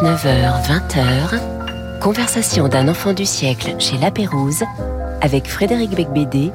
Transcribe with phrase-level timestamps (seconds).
[0.00, 1.40] 19h, 20h,
[1.98, 4.62] conversation d'un enfant du siècle chez La Pérouse
[5.22, 6.52] avec Frédéric Becbédé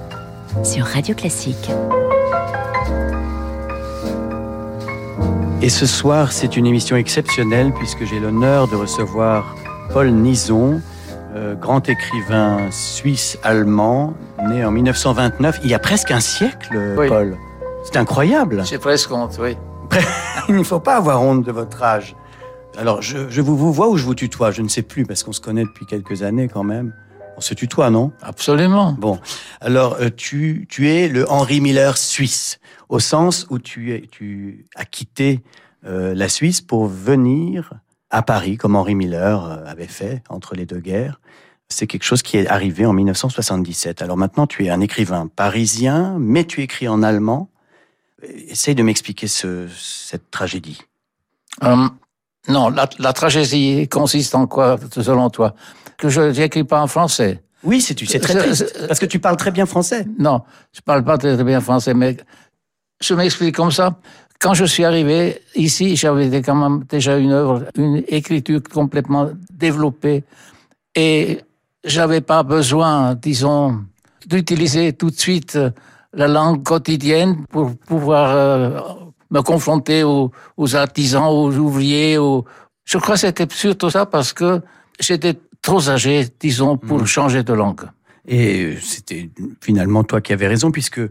[0.64, 1.70] sur Radio Classique.
[5.62, 9.58] Et ce soir, c'est une émission exceptionnelle puisque j'ai l'honneur de recevoir
[9.92, 10.80] Paul Nison,
[11.36, 14.14] euh, grand écrivain suisse-allemand,
[14.48, 17.36] né en 1929, il y a presque un siècle, Paul.
[17.84, 18.64] C'est incroyable.
[18.64, 19.58] J'ai presque honte, oui.
[20.48, 22.16] il ne faut pas avoir honte de votre âge.
[22.78, 25.32] Alors, je, vous, vous vois ou je vous tutoie Je ne sais plus, parce qu'on
[25.32, 26.94] se connaît depuis quelques années quand même.
[27.38, 28.12] On se tutoie, non?
[28.22, 28.94] Absolument.
[28.94, 29.20] Bon,
[29.60, 32.60] alors euh, tu, tu es le Henri Miller suisse,
[32.90, 35.42] au sens où tu, es, tu as quitté
[35.86, 37.74] euh, la Suisse pour venir
[38.10, 41.20] à Paris, comme Henri Miller euh, avait fait entre les deux guerres.
[41.70, 44.02] C'est quelque chose qui est arrivé en 1977.
[44.04, 47.50] Alors maintenant, tu es un écrivain parisien, mais tu écris en allemand.
[48.22, 50.82] Essaye de m'expliquer ce, cette tragédie.
[52.50, 55.56] Non, la, tragédie consiste en quoi, selon toi?
[55.98, 57.42] Que je n'écris pas en français.
[57.64, 60.06] Oui, c'est tu, c'est très triste, parce que tu parles très bien français.
[60.20, 60.42] Non,
[60.74, 62.18] je parle pas très, bien français, mais
[63.00, 63.96] je m'explique comme ça.
[64.40, 70.26] Quand je suis arrivé ici, j'avais quand même déjà une œuvre, une écriture complètement développée,
[70.96, 71.40] et
[71.86, 73.80] j'avais pas besoin, disons,
[74.26, 75.58] d'utiliser tout de suite
[76.14, 78.80] la langue quotidienne pour pouvoir euh,
[79.34, 80.32] me confronter aux,
[80.76, 82.18] artisans, aux ouvriers.
[82.86, 84.62] Je crois que c'était surtout ça parce que
[85.00, 87.06] j'étais trop âgé, disons, pour mhm.
[87.06, 87.90] changer de langue.
[88.26, 89.30] Et c'était
[89.60, 91.02] finalement toi qui avais raison, puisque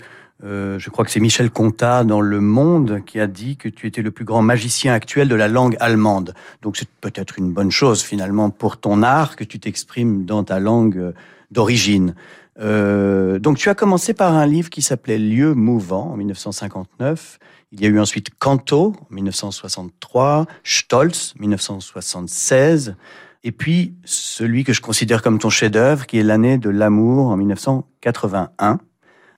[0.45, 3.87] euh, je crois que c'est Michel Contat dans Le Monde qui a dit que tu
[3.87, 6.35] étais le plus grand magicien actuel de la langue allemande.
[6.63, 10.59] Donc c'est peut-être une bonne chose finalement pour ton art que tu t'exprimes dans ta
[10.59, 11.13] langue euh,
[11.51, 12.15] d'origine.
[12.61, 17.39] Euh, donc tu as commencé par un livre qui s'appelait Lieux mouvants en 1959
[17.73, 22.97] il y a eu ensuite Canto, 1963, Stolz, 1976,
[23.45, 27.37] et puis celui que je considère comme ton chef-d'œuvre, qui est l'année de l'amour, en
[27.37, 28.79] 1981.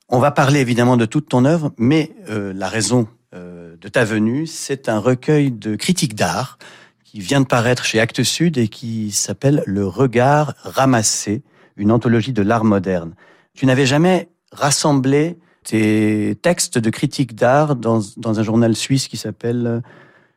[0.08, 4.04] On va parler évidemment de toute ton œuvre, mais euh, la raison euh, de ta
[4.04, 6.58] venue, c'est un recueil de critiques d'art
[7.04, 11.42] qui vient de paraître chez Actes Sud et qui s'appelle Le regard ramassé,
[11.76, 13.14] une anthologie de l'art moderne.
[13.54, 19.16] Tu n'avais jamais rassemblé tes textes de critique d'art dans, dans, un journal suisse qui
[19.16, 19.82] s'appelle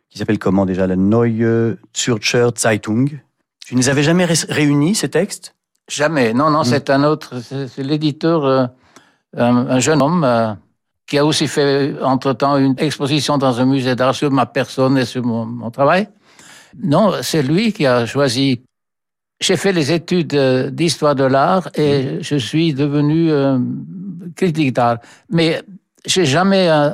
[0.10, 3.20] qui s'appelle comment déjà la Neue Zürcher Zeitung.
[3.66, 5.54] Tu ne les avais jamais réunis ces textes?
[5.90, 6.34] Jamais.
[6.34, 6.66] Non, non, hmm.
[6.66, 7.36] c'est un autre.
[7.42, 8.66] C'est l'éditeur, euh,
[9.36, 10.54] un, jeune homme euh,
[11.06, 15.06] qui a aussi fait entre-temps une exposition dans un musée d'art sur ma personne et
[15.06, 16.10] sur mon, travail.
[16.82, 18.62] Non, c'est lui qui a choisi.
[19.40, 22.18] J'ai fait les études euh, d'histoire de l'art et hmm.
[22.22, 23.32] je suis devenu
[24.36, 25.00] critique d'art.
[25.30, 25.62] Mais
[26.06, 26.92] j'ai jamais euh,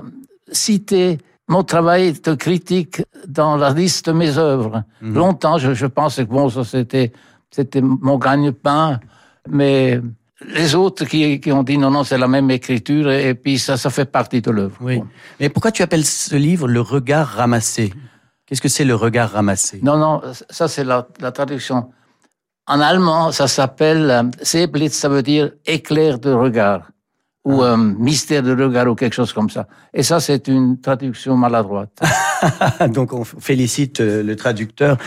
[0.51, 1.17] cité
[1.47, 4.83] mon travail de critique dans la liste de mes œuvres.
[5.01, 5.13] Mhm.
[5.13, 7.11] Longtemps, je, je pense que bon, ça c'était,
[7.51, 8.99] c'était mon gagne-pain,
[9.49, 10.01] mais
[10.47, 13.77] les autres qui, qui, ont dit non, non, c'est la même écriture, et puis ça,
[13.77, 14.77] ça fait partie de l'œuvre.
[14.81, 15.01] Oui.
[15.39, 17.93] Mais pourquoi tu appelles ce livre Le regard ramassé?
[18.45, 19.79] Qu'est-ce que c'est le regard ramassé?
[19.81, 21.91] Non, non, ça c'est la, la, traduction.
[22.67, 26.92] En allemand, ça s'appelle euh, Seeblitz, ça veut dire éclair de regard
[27.45, 29.67] ou un mystère de regard ou quelque chose comme ça.
[29.93, 32.01] Et ça, c'est une traduction maladroite.
[32.87, 34.97] donc, on félicite euh, le traducteur.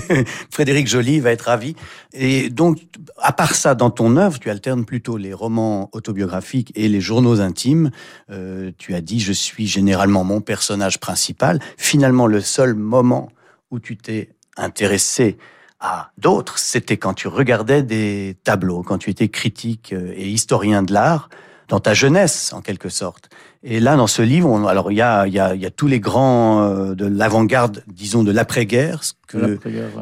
[0.50, 1.76] Frédéric Joly va être ravi.
[2.12, 2.78] Et donc,
[3.18, 7.40] à part ça, dans ton œuvre, tu alternes plutôt les romans autobiographiques et les journaux
[7.40, 7.90] intimes.
[8.30, 11.60] Euh, tu as dit, je suis généralement mon personnage principal.
[11.76, 13.28] Finalement, le seul moment
[13.70, 15.38] où tu t'es intéressé
[15.78, 20.82] à d'autres, c'était quand tu regardais des tableaux, quand tu étais critique euh, et historien
[20.82, 21.28] de l'art
[21.68, 23.30] dans ta jeunesse, en quelque sorte.
[23.62, 25.86] Et là, dans ce livre, on, alors il y a, y, a, y a tous
[25.86, 29.12] les grands euh, de l'avant-garde, disons, de l'après-guerre, ce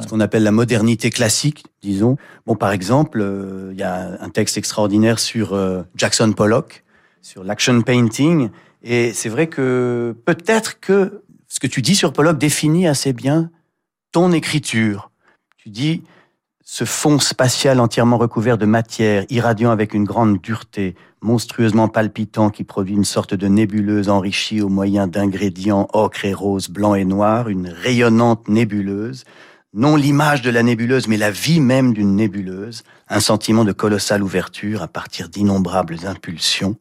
[0.08, 2.16] qu'on appelle la modernité classique, disons.
[2.46, 6.82] Bon, par exemple, euh, il y a un texte extraordinaire sur euh, Jackson Pollock,
[7.20, 8.50] sur l'action painting,
[8.82, 13.50] et c'est vrai que peut-être que ce que tu dis sur Pollock définit assez bien
[14.10, 15.10] ton écriture.
[15.56, 16.02] Tu dis
[16.64, 22.64] ce fond spatial entièrement recouvert de matière, irradiant avec une grande dureté, monstrueusement palpitant qui
[22.64, 27.48] produit une sorte de nébuleuse enrichie au moyen d'ingrédients ocre et rose, blanc et noir,
[27.48, 29.24] une rayonnante nébuleuse,
[29.74, 34.22] non l'image de la nébuleuse, mais la vie même d'une nébuleuse, un sentiment de colossale
[34.22, 36.76] ouverture à partir d'innombrables impulsions.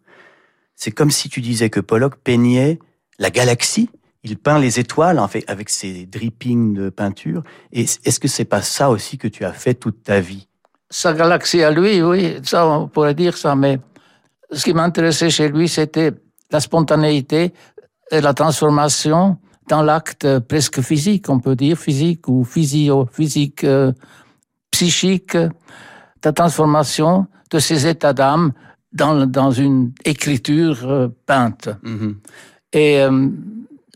[0.76, 2.80] C'est comme si tu disais que Pollock peignait
[3.20, 3.90] la galaxie,
[4.24, 7.44] il peint les étoiles en fait avec ses drippings de peinture.
[7.72, 10.48] Et est-ce que c'est pas ça aussi que tu as fait toute ta vie?
[10.90, 13.80] Sa galaxie à lui, oui, ça on pourrait dire ça, mais
[14.52, 16.12] ce qui m'intéressait chez lui, c'était
[16.52, 17.54] la spontanéité
[18.12, 19.38] et la transformation
[19.70, 23.94] dans l'acte presque physique, on peut dire physique ou physio, physique, euh,
[24.72, 28.52] psychique, de transformation de ces états d'âme
[28.92, 31.70] dans, dans une écriture euh, peinte.
[31.84, 32.18] Mhm.
[32.74, 33.28] Et euh,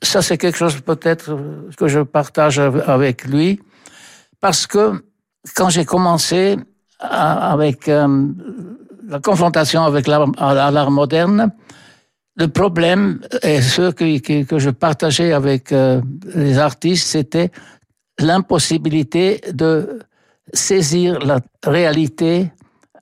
[0.01, 1.37] ça, c'est quelque chose peut-être
[1.77, 3.59] que je partage avec lui,
[4.39, 5.03] parce que
[5.55, 6.57] quand j'ai commencé
[6.99, 8.27] à- avec euh,
[9.07, 11.51] la confrontation avec l'art à l'art moderne,
[12.37, 16.01] le problème, et ce que, que, que je partageais avec euh,
[16.33, 17.49] les artistes, c'était
[18.19, 19.99] l'impossibilité de
[20.53, 22.51] saisir la réalité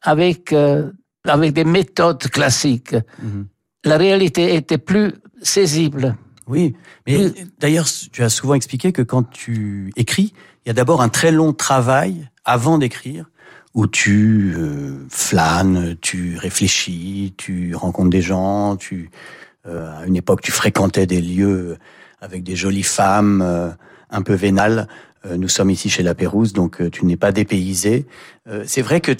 [0.01, 0.91] avec, euh,
[1.27, 2.95] avec des méthodes classiques.
[3.21, 3.47] Mhm.
[3.85, 6.15] La réalité était plus saisible.
[6.47, 6.75] Oui,
[7.07, 10.33] mais d'ailleurs, tu as souvent expliqué que quand tu écris,
[10.65, 13.29] il y a d'abord un très long travail avant d'écrire,
[13.73, 18.77] où tu euh, flânes, tu réfléchis, tu rencontres des gens,
[19.65, 21.77] euh, à une époque tu fréquentais des lieux
[22.19, 23.69] avec des jolies femmes euh,
[24.09, 24.87] un peu vénales.
[25.25, 28.05] Euh, nous sommes ici chez La Pérouse, donc tu n'es pas dépaysé.
[28.65, 29.11] C'est vrai que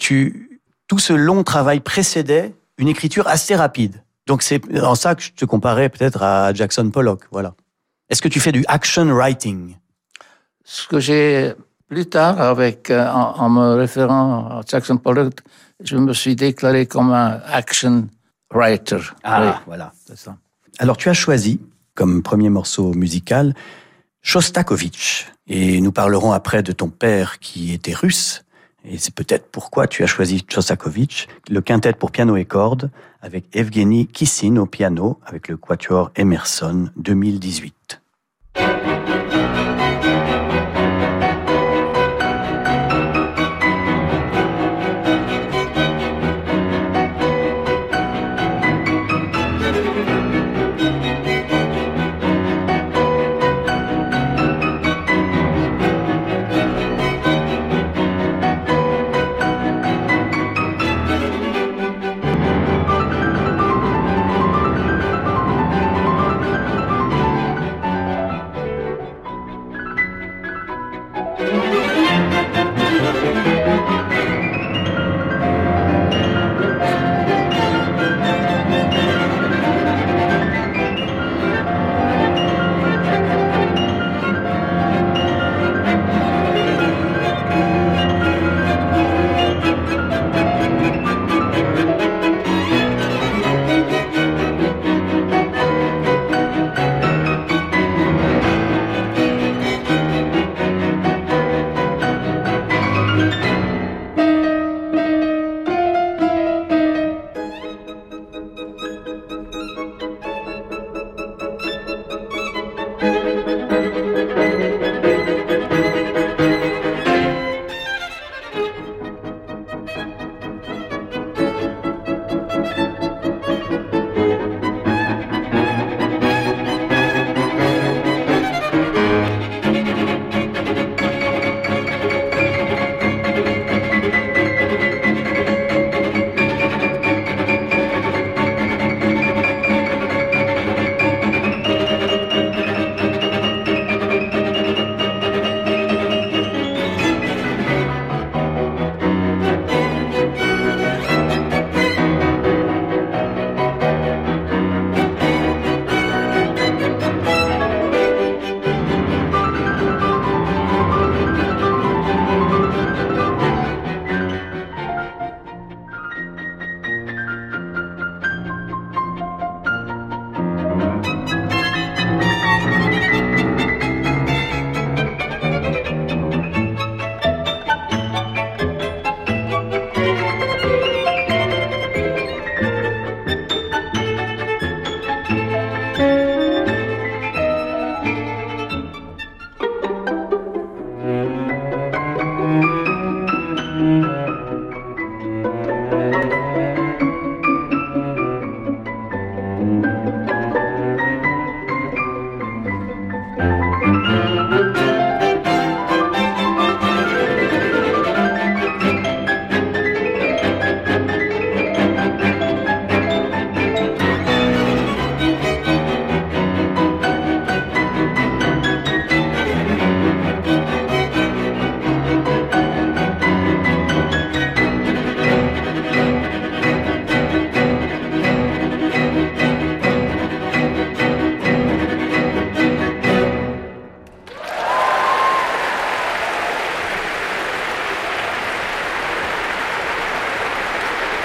[0.88, 4.04] tout ce long travail précédait une écriture assez rapide.
[4.28, 7.56] Donc c'est en ça que je te comparais peut-être à Jackson Pollock, voilà.
[8.10, 9.76] Est-ce que tu fais du action writing?
[10.66, 11.54] Ce que j'ai
[11.94, 15.36] plus tard, avec, euh, en, en me référant à Jackson Pollock,
[15.84, 18.08] je me suis déclaré comme un action
[18.52, 18.98] writer.
[19.24, 19.94] Oui, voilà.
[20.04, 20.36] c'est ça.
[20.80, 21.60] Alors tu as choisi
[21.94, 23.54] comme premier morceau musical
[24.24, 28.44] Shostakovich et nous parlerons après de ton père qui était russe
[28.86, 32.90] et c'est peut-être pourquoi tu as choisi Shostakovich, le quintet pour piano et cordes
[33.22, 38.03] avec Evgeny Kissin au piano avec le quatuor Emerson 2018.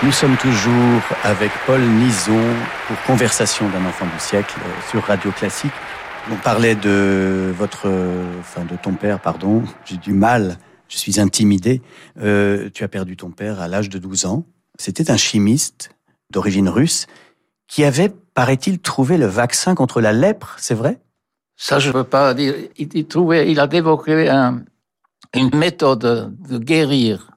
[0.09, 2.41] Nous sommes toujours avec Paul Nison
[2.87, 5.75] pour Conversation d'un enfant du siècle euh, sur Radio Classique.
[6.33, 7.87] On parlait de votre,
[8.41, 9.65] enfin de ton père, pardon.
[9.85, 10.57] J'ai du mal,
[10.89, 11.83] je suis intimidé.
[12.23, 14.47] Euh, tu as perdu ton père à l'âge de 12 ans.
[14.79, 15.91] C'était un chimiste
[16.31, 17.07] d'origine russe
[17.67, 21.03] qui avait, paraît-il, trouvé le vaccin contre la lèpre, c'est vrai?
[21.55, 22.55] Ça, je ne peux pas dire.
[22.79, 24.63] Il, il, trouvait, il a développé un,
[25.35, 27.33] une méthode de guérir,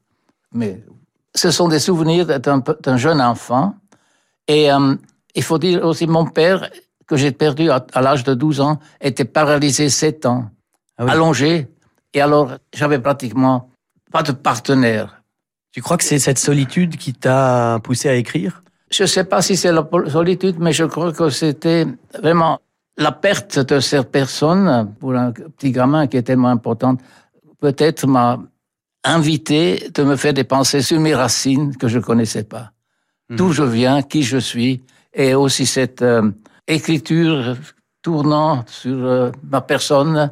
[0.54, 0.82] mais
[1.36, 3.76] ce sont des souvenirs d'un jeune enfant.
[4.48, 4.96] Et euh,
[5.36, 6.70] il faut dire aussi, mon père,
[7.08, 10.50] que j'ai perdu à, à l'âge de 12 ans, était paralysé 7 ans,
[10.98, 11.12] ah oui.
[11.12, 11.68] allongé.
[12.14, 13.70] Et alors, j'avais pratiquement
[14.12, 15.22] pas de partenaire.
[15.72, 18.64] Tu crois que c'est cette solitude qui t'a poussé à écrire?
[18.90, 21.88] Je ne sais pas si c'est la solitude, mais je crois que c'était
[22.22, 22.60] vraiment
[22.98, 27.00] la perte de cette personne, pour un petit gamin qui est tellement importante,
[27.60, 28.38] peut-être m'a
[29.04, 32.72] invité de me faire des pensées sur mes racines que je connaissais pas.
[33.30, 33.36] Mmh.
[33.36, 34.82] D'où je viens, qui je suis,
[35.14, 36.32] et aussi cette euh,
[36.68, 37.56] écriture
[38.02, 40.32] tournant sur euh, ma personne.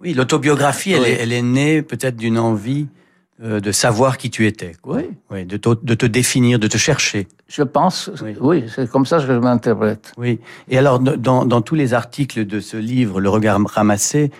[0.00, 1.02] Oui, l'autobiographie, oui.
[1.04, 2.88] elle, elle, est née peut-être d'une envie
[3.40, 4.72] euh, de savoir qui tu étais.
[4.82, 4.96] Quoi.
[4.96, 5.10] Oui.
[5.30, 7.28] oui de, te, de, te, définir, de te chercher.
[7.46, 10.12] Je pense, oui, oui c'est comme ça que je m'interprète.
[10.16, 10.40] Oui.
[10.68, 14.32] Et alors, dans, dans, tous les articles de ce livre, Le regard ramassé,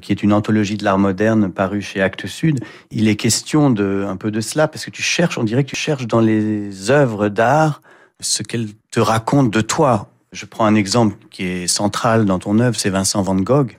[0.00, 4.04] qui est une anthologie de l'art moderne parue chez Actes Sud, il est question de
[4.08, 6.90] un peu de cela parce que tu cherches, on dirait que tu cherches dans les
[6.90, 7.80] œuvres d'art
[8.20, 10.08] ce qu'elles te racontent de toi.
[10.32, 13.76] Je prends un exemple qui est central dans ton œuvre, c'est Vincent Van Gogh.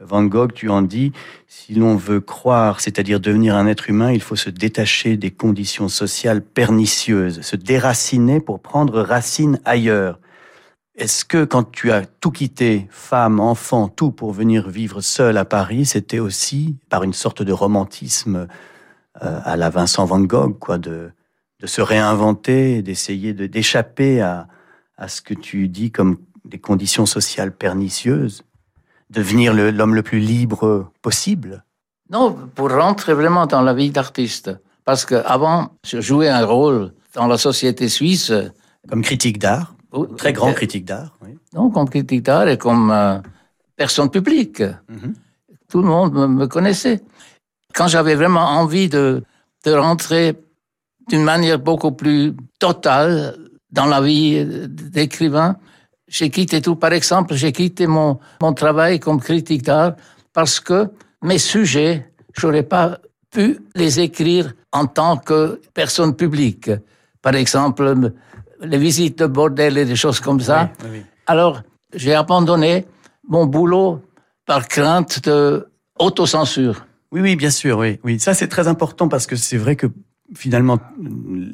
[0.00, 1.12] Van Gogh, tu en dis,
[1.48, 5.88] si l'on veut croire, c'est-à-dire devenir un être humain, il faut se détacher des conditions
[5.88, 10.20] sociales pernicieuses, se déraciner pour prendre racine ailleurs.
[10.98, 15.44] Est-ce que quand tu as tout quitté, femme, enfant, tout pour venir vivre seul à
[15.44, 18.48] Paris, c'était aussi par une sorte de romantisme
[19.22, 21.12] euh, à la Vincent Van Gogh, quoi, de,
[21.60, 24.48] de se réinventer, d'essayer de d'échapper à,
[24.96, 28.42] à ce que tu dis comme des conditions sociales pernicieuses,
[29.08, 31.64] devenir l'homme le, le plus libre possible?
[32.10, 34.50] Non, pour rentrer vraiment dans la vie d'artiste.
[34.84, 38.32] Parce qu'avant, je jouais un rôle dans la société suisse.
[38.88, 39.76] Comme critique d'art?
[40.16, 41.16] Très grand critique d'art.
[41.22, 41.36] Oui.
[41.54, 43.18] Non, comme critique d'art et comme euh,
[43.76, 44.60] personne publique.
[44.60, 45.14] Mm -hmm.
[45.70, 47.00] Tout le monde me, me connaissait.
[47.74, 49.22] Quand j'avais vraiment envie de,
[49.64, 50.34] de rentrer
[51.08, 53.36] d'une manière beaucoup plus totale
[53.70, 54.44] dans la vie
[54.98, 55.56] d'écrivain,
[56.08, 56.76] j'ai quitté tout.
[56.76, 59.94] Par exemple, j'ai quitté mon, mon travail comme critique d'art
[60.32, 60.88] parce que
[61.22, 62.98] mes sujets, j'aurais pas
[63.30, 66.70] pu les écrire en tant que personne publique.
[67.20, 68.12] Par exemple,
[68.60, 70.70] les visites de bordel et des choses comme ça.
[70.84, 71.02] Oui, oui.
[71.26, 71.62] Alors,
[71.94, 72.86] j'ai abandonné
[73.28, 74.00] mon boulot
[74.46, 76.86] par crainte de autocensure.
[77.12, 77.98] Oui, oui, bien sûr, oui.
[78.04, 78.20] oui.
[78.20, 79.86] Ça, c'est très important parce que c'est vrai que
[80.34, 80.78] finalement,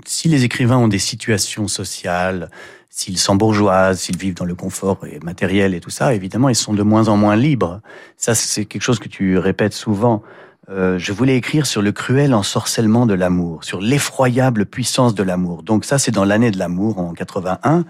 [0.06, 2.50] si les écrivains ont des situations sociales,
[2.90, 6.56] s'ils sont bourgeois, s'ils vivent dans le confort et matériel et tout ça, évidemment, ils
[6.56, 7.80] sont de moins en moins libres.
[8.16, 10.22] Ça, c'est quelque chose que tu répètes souvent.
[10.70, 15.62] Euh, je voulais écrire sur le cruel ensorcellement de l'amour, sur l'effroyable puissance de l'amour.
[15.62, 17.84] Donc ça, c'est dans l'année de l'amour en 81.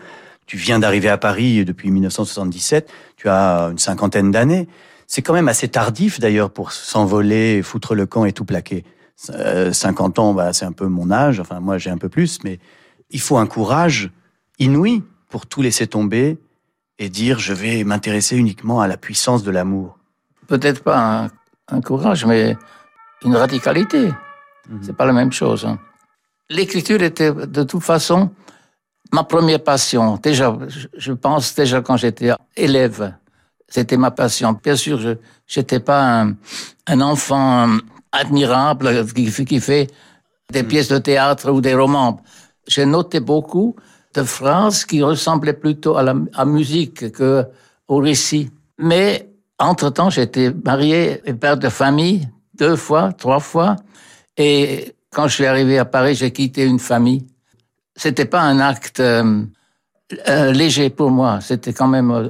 [0.46, 2.90] Tu viens d'arriver à Paris depuis 1977.
[3.16, 4.68] Tu as une cinquantaine d'années.
[5.06, 8.84] C'est quand même assez tardif d'ailleurs pour s'envoler, foutre le camp et tout plaquer.
[9.30, 11.38] Euh, 50 ans, bah, c'est un peu mon âge.
[11.40, 12.58] Enfin, moi, j'ai un peu plus, mais
[13.10, 14.10] il faut un courage
[14.58, 16.38] inouï pour tout laisser tomber
[16.98, 19.98] et dire je vais m'intéresser uniquement à la puissance de l'amour.
[20.46, 21.30] Peut-être pas un
[21.68, 22.56] un courage, mais
[23.25, 24.09] une radicalité.
[24.68, 24.78] Mmh.
[24.83, 25.64] C'est pas la même chose.
[25.64, 25.78] Hein.
[26.50, 28.30] L'écriture était de toute façon
[29.12, 30.18] ma première passion.
[30.23, 30.56] Déjà,
[30.97, 33.14] je pense déjà quand j'étais élève,
[33.68, 34.59] c'était ma passion.
[34.62, 35.16] Bien sûr, je
[35.56, 36.37] n'étais pas un,
[36.87, 37.68] un, enfant
[38.12, 39.88] admirable qui, qui fait
[40.50, 40.66] des mmh.
[40.66, 42.21] pièces de théâtre ou des romans.
[42.66, 43.76] J'ai noté beaucoup
[44.14, 47.47] de phrases qui ressemblaient plutôt à la à musique que
[47.88, 48.50] au récit.
[48.78, 53.76] Mais entre-temps, j'étais marié et père de famille deux fois, trois fois.
[54.37, 57.26] Et quand je suis arrivé à Paris, j'ai quitté une famille.
[57.96, 59.42] C'était pas un acte euh,
[60.28, 61.40] euh, léger pour moi.
[61.40, 62.11] C'était quand même.
[62.11, 62.28] Euh,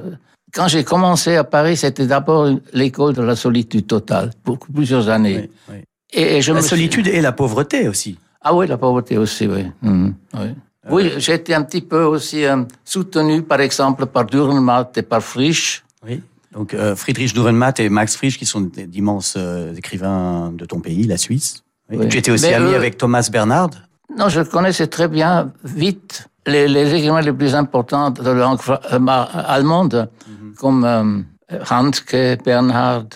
[0.53, 5.49] quand j'ai commencé à Paris, c'était d'abord l'école de la solitude totale pour plusieurs années.
[5.69, 5.83] Oui, oui.
[6.13, 7.15] Et, et, je la solitude suis...
[7.15, 8.17] et la pauvreté aussi.
[8.41, 9.65] Ah oui, la pauvreté aussi, oui.
[9.81, 10.55] Mmh, oui.
[10.89, 15.83] Oui, j'étais un petit peu aussi euh, soutenu, par exemple, par Dürrenmatt et par Frisch.
[16.05, 16.21] Oui.
[16.55, 21.03] Donc euh, Friedrich Dürrenmatt et Max Frisch, qui sont d'immenses euh, écrivains de ton pays,
[21.03, 21.63] la Suisse.
[21.91, 22.07] Oui.
[22.09, 22.75] Tu étais aussi Mais ami eux...
[22.75, 23.71] avec Thomas Bernhard?
[24.17, 29.25] Non, je connaissais très bien, vite, les, les écrivains les plus importants de langue euh,
[29.55, 29.95] allemande,
[30.27, 30.55] mm -hmm.
[30.61, 33.11] comme euh, Handke, Bernhard.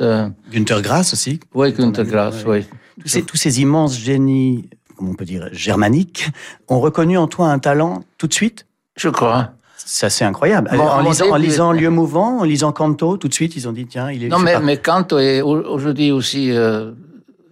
[0.52, 2.66] Günther Grass aussi Oui, Günther Grass, oui.
[3.02, 4.70] Tous ces, tous ces immenses génies
[5.00, 6.30] comment on peut dire, germaniques,
[6.68, 8.68] ont reconnu en toi un talent tout de suite?
[8.98, 9.52] Je crois.
[9.86, 10.70] C'est assez incroyable.
[10.78, 13.86] en, lisant, en lisant Lieu mouvant, en lisant Canto, tout de suite, ils ont dit
[13.86, 14.28] tiens, il est.
[14.28, 16.92] Non, mais, mais Canto est aujourd'hui aussi euh,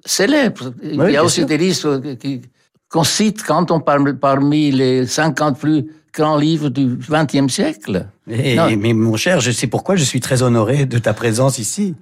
[0.06, 0.74] célèbre.
[0.84, 2.42] Il y a aussi des listes qui
[2.90, 8.08] qu'on cite quand on parle parmi les 50 plus grands livres du XXe siècle.
[8.26, 11.96] mais mon cher, je sais pourquoi je suis très honoré de ta présence ici.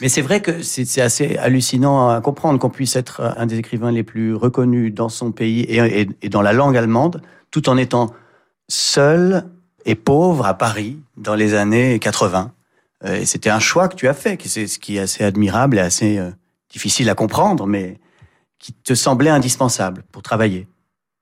[0.00, 3.90] Mais c'est vrai que c'est assez hallucinant à comprendre qu'on puisse être un des écrivains
[3.90, 8.12] les plus reconnus dans son pays et, et dans la langue allemande, tout en étant
[8.72, 9.44] seul
[9.84, 12.52] et pauvre à Paris dans les années 80.
[13.04, 15.80] Euh, et c'était un choix que tu as fait, ce qui est assez admirable et
[15.80, 16.30] assez euh,
[16.70, 18.00] difficile à comprendre, mais
[18.58, 20.68] qui te semblait indispensable pour travailler.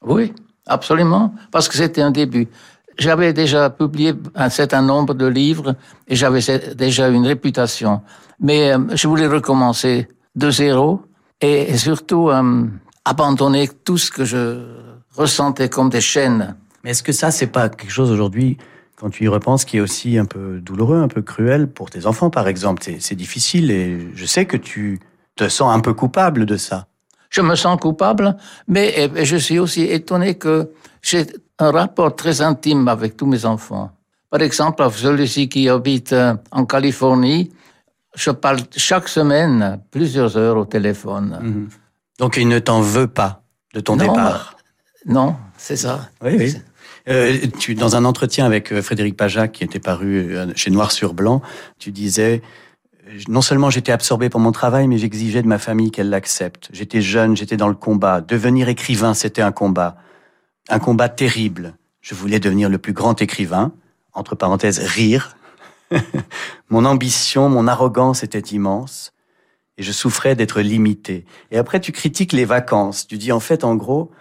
[0.04, 0.32] Oui,
[0.66, 2.48] absolument, parce que c'était un début.
[2.98, 5.74] J'avais déjà publié un certain nombre de livres
[6.06, 6.40] et j'avais
[6.74, 8.02] déjà une réputation.
[8.38, 11.02] Mais euh, je voulais recommencer de zéro
[11.40, 12.30] et, surtout
[13.04, 14.62] abandonner tout ce que je
[15.16, 16.54] ressentais comme des chaînes.
[16.82, 18.56] Mais est-ce que ça, c'est pas quelque chose aujourd'hui,
[18.96, 22.06] quand tu y repenses, qui est aussi un peu douloureux, un peu cruel pour tes
[22.06, 22.82] enfants, par exemple?
[22.98, 25.00] C'est difficile et je sais que tu
[25.36, 26.86] te sens un peu coupable de ça.
[27.30, 31.26] Je me sens coupable, mais je suis aussi étonné que j'ai
[31.58, 33.92] un rapport très intime avec tous mes enfants.
[34.30, 37.50] Par exemple, celui-ci qui habite euh, en Californie,
[38.14, 41.38] je parle chaque semaine plusieurs heures au téléphone.
[41.42, 41.68] Mhm.
[42.18, 43.42] Donc il ne t'en veut pas
[43.74, 44.56] de ton départ?
[45.06, 46.10] Non, c'est ça.
[46.22, 46.56] Oui, oui.
[47.08, 47.38] Euh,
[47.76, 51.40] dans un entretien avec euh, Frédéric Pajac, qui était paru euh, chez Noir sur Blanc,
[51.78, 52.42] tu disais
[53.28, 56.68] non seulement j'étais absorbé pour mon travail, mais j'exigeais de ma famille qu'elle l'accepte.
[56.72, 58.20] J'étais jeune, j'étais dans le combat.
[58.20, 59.96] Devenir écrivain, c'était un combat.
[60.68, 61.74] Un combat terrible.
[62.00, 63.72] Je voulais devenir le plus grand écrivain.
[64.12, 65.36] Entre parenthèses, rire.
[66.70, 69.12] mon ambition, mon arrogance était immense.
[69.76, 71.24] Et je souffrais d'être limité.
[71.50, 73.06] Et après, tu critiques les vacances.
[73.06, 74.12] Tu dis, en fait, en gros,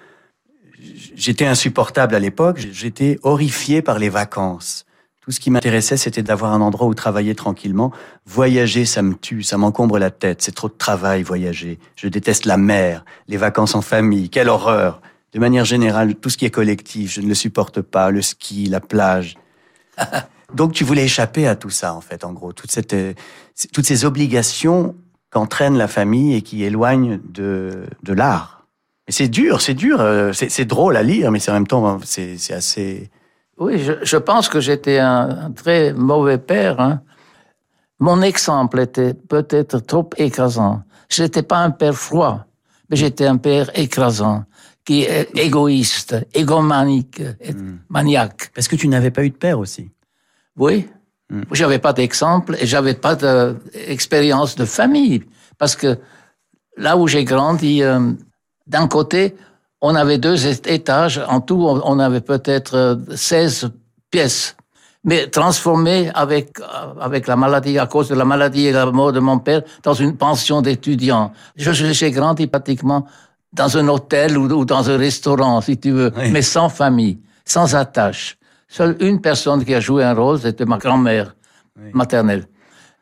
[1.16, 4.86] j'étais insupportable à l'époque, j'étais horrifié par les vacances.
[5.22, 7.92] Tout ce qui m'intéressait, c'était d'avoir un endroit où travailler tranquillement.
[8.26, 10.42] Voyager, ça me tue, ça m'encombre la tête.
[10.42, 11.78] C'est trop de travail, voyager.
[11.96, 14.30] Je déteste la mer, les vacances en famille.
[14.30, 15.02] Quelle horreur.
[15.34, 18.10] De manière générale, tout ce qui est collectif, je ne le supporte pas.
[18.10, 19.36] Le ski, la plage.
[20.56, 22.52] Donc, tu voulais échapper à tout ça, en fait, en gros.
[22.52, 23.14] Toute cette, euh,
[23.72, 24.96] toutes ces obligations
[25.30, 28.59] qu'entraîne la famille et qui éloignent de, de l'art
[29.10, 30.00] c'est dur, c'est dur.
[30.02, 33.10] Euh, c'est drôle à lire, mais c'est en même temps, c'est assez.
[33.58, 36.80] Oui, je, pense que j'étais un, très mauvais père.
[36.80, 37.02] Hein.
[38.00, 40.84] Mon exemple était peut-être trop écrasant.
[41.10, 42.46] Je n'étais pas un père froid,
[42.90, 44.46] mais j'étais un père écrasant,
[44.86, 47.80] qui est égoïste, égomanique, hmm.
[47.90, 48.52] maniaque.
[48.56, 49.90] Parce que tu n'avais pas eu de père aussi.
[50.56, 50.88] Oui.
[51.30, 51.42] Hmm.
[51.52, 55.24] J'avais pas d'exemple et j'avais pas d'expérience de, famille.
[55.58, 55.98] Parce que
[56.78, 58.14] là où j'ai grandi, euh,
[58.70, 59.36] d'un côté,
[59.82, 61.22] on avait deux étages.
[61.28, 63.68] En tout, on avait peut-être 16 euh,
[64.12, 64.56] pièces.
[65.04, 66.64] Mais transformées avec, euh,
[67.02, 69.94] avec la maladie, à cause de la maladie et la mort de mon père, dans
[69.94, 71.32] une pension d'étudiants.
[71.56, 73.08] J'ai grandi pratiquement
[73.54, 78.38] dans un hôtel ou, dans un restaurant, si tu veux, mais sans famille, sans attache.
[78.68, 81.36] Seule une personne qui a joué un rôle, c'était ma grand-mère
[81.94, 82.46] maternelle.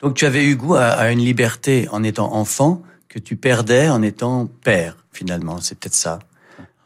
[0.02, 2.82] Donc tu avais eu goût à une liberté en étant enfant
[3.18, 5.58] que tu perdais en étant père finalement.
[5.60, 6.20] C'est peut-être ça.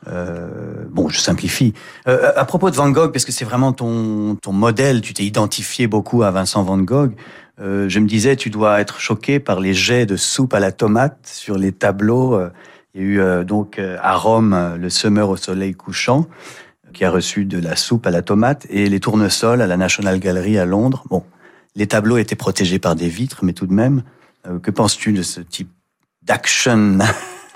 [0.07, 1.73] Euh, bon, je simplifie.
[2.07, 5.25] Euh, à propos de Van Gogh, parce que c'est vraiment ton, ton modèle, tu t'es
[5.25, 7.13] identifié beaucoup à Vincent Van Gogh.
[7.59, 10.71] Euh, je me disais, tu dois être choqué par les jets de soupe à la
[10.71, 12.39] tomate sur les tableaux.
[12.95, 13.07] Il y a
[13.41, 16.27] eu donc à Rome le semeur au soleil couchant
[16.93, 20.19] qui a reçu de la soupe à la tomate et les tournesols à la National
[20.19, 21.03] Gallery à Londres.
[21.09, 21.23] Bon,
[21.75, 24.03] les tableaux étaient protégés par des vitres, mais tout de même,
[24.61, 25.69] que penses-tu de ce type
[26.21, 26.99] d'action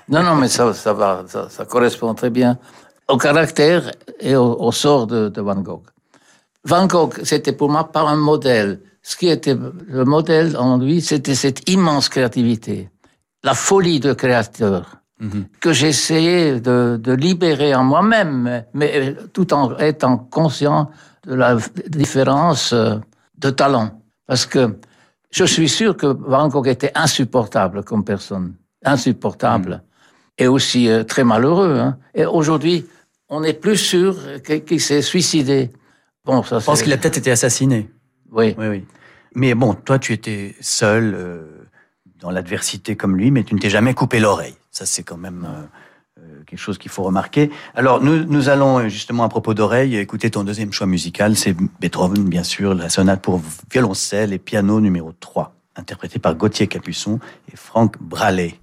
[0.08, 2.58] Non, non, mais ça, ça va, ça, correspond très bien
[3.08, 5.84] au caractère et au, sort de, Van Gogh.
[6.64, 8.82] Van Gogh, c'était pour moi pas un modèle.
[9.02, 9.56] Ce qui était
[9.88, 12.90] le modèle en lui, c'était cette immense créativité,
[13.44, 15.46] la folie de créateur mhm.
[15.60, 20.90] que j'essayais de, de, libérer en moi-même, mais tout en étant conscient
[21.28, 22.96] de la différence euh,
[23.38, 24.02] de talent.
[24.28, 24.76] Parce que
[25.36, 29.72] je suis sûr que Van Gogh était insupportable comme personne, insupportable.
[29.72, 29.82] Mhm
[30.38, 31.78] et aussi euh, très malheureux.
[31.80, 31.98] Hein.
[32.14, 32.86] Et aujourd'hui,
[33.30, 35.72] on est plus sûr qu'il s'est suicidé.
[36.24, 37.90] Bon, ça, Je pense qu'il a peut-être été assassiné.
[38.32, 38.56] Oui.
[38.58, 38.86] oui, oui.
[39.34, 41.44] Mais bon, toi, tu étais seul euh,
[42.20, 44.56] dans l'adversité comme lui, mais tu ne t'es jamais coupé l'oreille.
[44.72, 45.64] Ça, c'est quand même euh,
[46.46, 47.50] quelque chose qu'il faut remarquer.
[47.76, 51.36] Alors, nous, nous allons justement, à propos d'oreille, écouter ton deuxième choix musical.
[51.36, 56.68] C'est Beethoven, bien sûr, la sonate pour violoncelle et piano numéro 3, interprété par Gauthier
[56.68, 57.20] Capuçon
[57.52, 58.60] et Franck Bralet.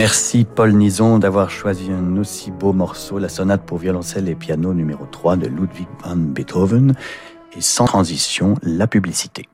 [0.00, 4.72] Merci Paul Nison d'avoir choisi un aussi beau morceau, la sonate pour violoncelle et piano
[4.72, 6.94] numéro 3 de Ludwig van Beethoven.
[7.54, 9.46] Et sans transition, la publicité.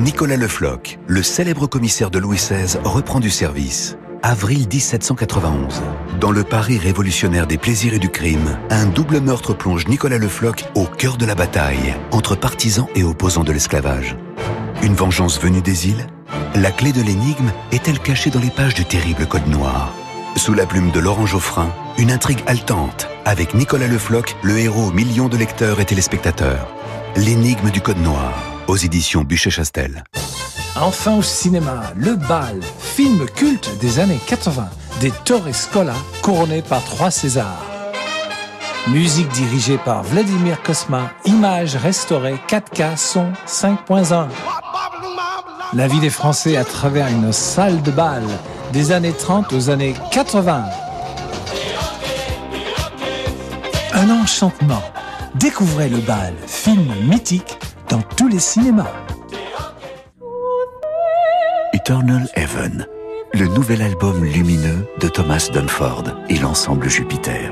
[0.00, 3.96] Nicolas Le Floch, le célèbre commissaire de Louis XVI, reprend du service.
[4.24, 5.82] Avril 1791.
[6.18, 10.28] Dans le Paris révolutionnaire des plaisirs et du crime, un double meurtre plonge Nicolas Le
[10.28, 14.16] Floch au cœur de la bataille, entre partisans et opposants de l'esclavage.
[14.82, 16.06] Une vengeance venue des îles
[16.56, 19.92] La clé de l'énigme est-elle cachée dans les pages du terrible Code Noir
[20.34, 24.88] Sous la plume de Laurent Geoffrin, une intrigue haletante, avec Nicolas Le Floch, le héros
[24.88, 26.66] aux millions de lecteurs et téléspectateurs.
[27.14, 28.32] L'énigme du Code Noir,
[28.66, 30.02] aux éditions Bûcher-Chastel.
[30.74, 34.68] Enfin au cinéma, Le Bal, film culte des années 80,
[35.00, 37.66] des Torres Scola, couronné par trois Césars.
[38.88, 44.26] Musique dirigée par Vladimir Kosma, images restaurées 4K, son 5.1.
[45.74, 48.22] La vie des Français à travers une salle de bal
[48.72, 50.64] des années 30 aux années 80.
[53.94, 54.82] Un enchantement.
[55.34, 57.58] Découvrez le bal, film mythique
[57.88, 58.92] dans tous les cinémas.
[61.72, 62.86] Eternal Heaven,
[63.32, 67.50] le nouvel album lumineux de Thomas Dunford et l'ensemble Jupiter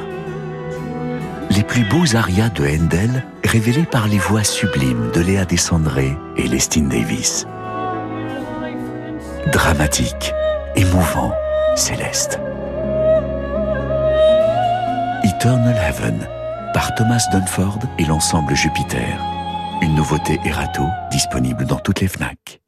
[1.51, 6.47] les plus beaux arias de Handel révélés par les voix sublimes de Léa Descendré et
[6.47, 7.47] Lestine Davis.
[9.47, 10.33] Dramatique,
[10.77, 11.33] émouvant,
[11.75, 12.39] céleste.
[15.25, 16.29] Eternal Heaven
[16.73, 19.19] par Thomas Dunford et l'ensemble Jupiter.
[19.81, 22.61] Une nouveauté Erato disponible dans toutes les FNAC.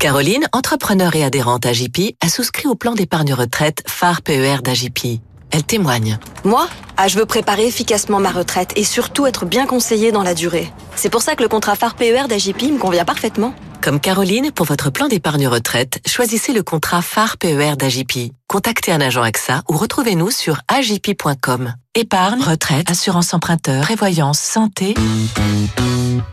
[0.00, 5.20] Caroline, entrepreneur et adhérente à JP, a souscrit au plan d'épargne retraite phare PER d'AJP.
[5.52, 6.18] Elle témoigne.
[6.44, 10.34] Moi, ah, je veux préparer efficacement ma retraite et surtout être bien conseillée dans la
[10.34, 10.72] durée.
[10.96, 13.54] C'est pour ça que le contrat phare PER d'AJP me convient parfaitement.
[13.82, 18.32] Comme Caroline, pour votre plan d'épargne retraite, choisissez le contrat phare PER d'AJP.
[18.46, 21.74] Contactez un agent AXA ou retrouvez-nous sur ajp.com.
[21.94, 24.94] Épargne, retraite, assurance emprunteur, prévoyance, santé.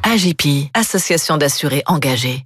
[0.03, 2.45] AJP, association d'assurés engagés.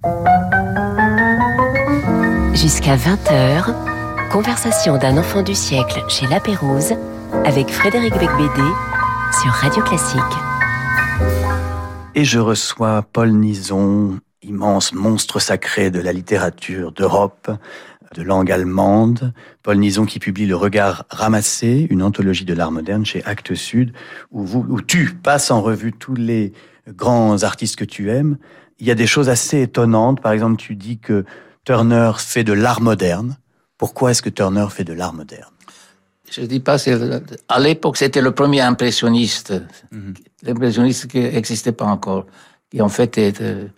[2.54, 3.93] Jusqu'à 20h,
[4.34, 6.94] Conversation d'un enfant du siècle chez La Pérouse
[7.44, 8.68] avec Frédéric Becbédé
[9.40, 10.20] sur Radio Classique.
[12.16, 17.48] Et je reçois Paul Nison, immense monstre sacré de la littérature d'Europe,
[18.12, 19.32] de langue allemande.
[19.62, 23.92] Paul Nison qui publie Le Regard ramassé, une anthologie de l'art moderne chez Actes Sud,
[24.32, 26.52] où, où tu passes en revue tous les
[26.88, 28.38] grands artistes que tu aimes.
[28.80, 30.20] Il y a des choses assez étonnantes.
[30.20, 31.24] Par exemple, tu dis que
[31.64, 33.36] Turner fait de l'art moderne.
[33.78, 35.50] Pourquoi est-ce que Turner fait de l'art moderne?
[36.30, 36.76] Je ne dis pas,
[37.48, 39.54] à l'époque, c'était le premier impressionniste,
[39.92, 40.14] mhm.
[40.42, 42.26] l'impressionniste qui n'existait pas encore,
[42.70, 43.68] qui en fait est euh,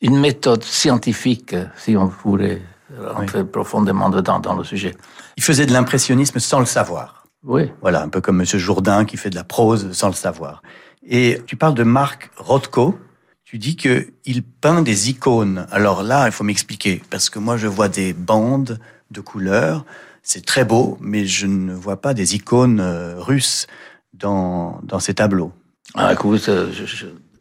[0.00, 2.62] une méthode scientifique, si on voulait
[3.00, 4.94] rentrer profondément dedans dans le sujet.
[5.36, 7.26] Il faisait de l'impressionnisme sans le savoir.
[7.42, 7.70] Oui.
[7.80, 8.46] Voilà, un peu comme M.
[8.46, 10.62] Jourdain qui fait de la prose sans le savoir.
[11.06, 12.98] Et tu parles de Marc Rothko,
[13.44, 15.66] tu dis qu'il peint des icônes.
[15.70, 18.78] Alors là, il faut m'expliquer, parce que moi je vois des bandes
[19.14, 19.86] de couleurs.
[20.22, 23.66] C'est très beau, mais je ne vois pas des icônes euh, russes
[24.12, 25.52] dans, dans ces tableaux.
[25.94, 26.70] Ah, écoute, euh,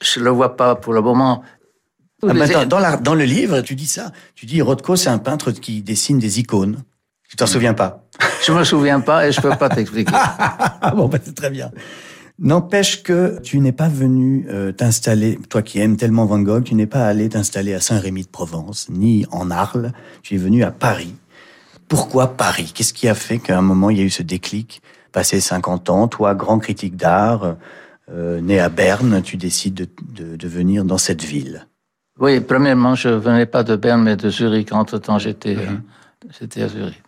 [0.01, 1.43] je ne le vois pas pour le moment.
[2.21, 4.11] Ah, dans, dans, le livre, tu dis ça.
[4.35, 6.83] Tu dis Rothko, c'est un peintre qui dessine des icônes.
[7.29, 8.05] Tu t'en souviens pas?
[8.45, 10.13] Je me souviens pas et je peux pas t'expliquer.
[10.95, 11.71] bon, bah, c'est très bien.
[12.39, 16.75] N'empêche que tu n'es pas venu euh, t'installer, toi qui aimes tellement Van Gogh, tu
[16.75, 19.91] n'es pas allé t'installer à Saint-Rémy de Provence, ni en Arles,
[20.23, 21.13] tu es venu à Paris.
[21.93, 22.71] Pourquoi Paris?
[22.73, 24.81] Qu'est-ce qui a fait qu'à un moment il y a eu ce déclic?
[25.11, 27.55] Passé 50 ans, toi, grand critique d'art,
[28.11, 31.67] euh, né à Berne, tu décides de, venir dans cette ville.
[32.19, 34.73] Oui, premièrement, je venais pas de Berne, mais de Zurich.
[34.73, 35.83] Entre-temps, j'étais mhm.
[36.63, 37.03] à Zurich.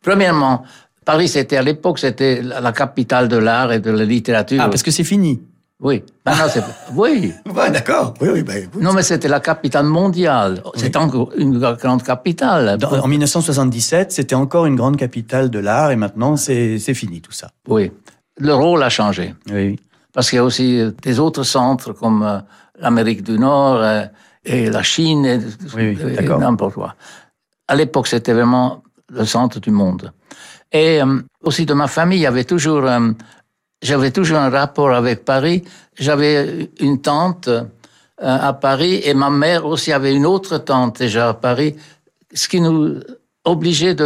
[0.00, 0.62] Premièrement,
[1.04, 4.60] Paris, c'était à l'époque, c'était la capitale de l'art et de la littérature.
[4.62, 5.42] Ah, parce que c'est fini.
[5.82, 6.04] Oui.
[6.94, 7.34] oui.
[7.54, 8.14] Ouais, d'accord.
[8.20, 10.62] Oui, oui, ben, non, mais c'était la capitale mondiale.
[10.76, 12.78] C'était encore une grande capitale.
[12.80, 17.50] en 1977, c'était encore une grande capitale de l'art et maintenant, c'est fini tout ça.
[17.68, 17.90] Oui.
[18.38, 19.34] Le rôle a changé.
[19.50, 19.78] Oui.
[20.12, 22.38] Parce qu'il y a aussi euh, des autres centres comme euh,
[22.78, 24.04] l'Amérique du Nord euh,
[24.44, 25.40] et la Chine et,
[25.74, 25.98] oui,
[26.38, 26.94] n'importe quoi.
[27.68, 30.12] À l'époque, c'était vraiment le centre du monde.
[30.72, 31.00] Et
[31.42, 32.88] aussi de ma famille, il y avait toujours
[33.82, 35.64] j'avais toujours un rapport avec Paris.
[35.98, 37.64] J'avais une tante euh,
[38.18, 41.74] à Paris et ma mère aussi avait une autre tante déjà à Paris,
[42.32, 43.00] ce qui nous
[43.44, 43.96] obligeait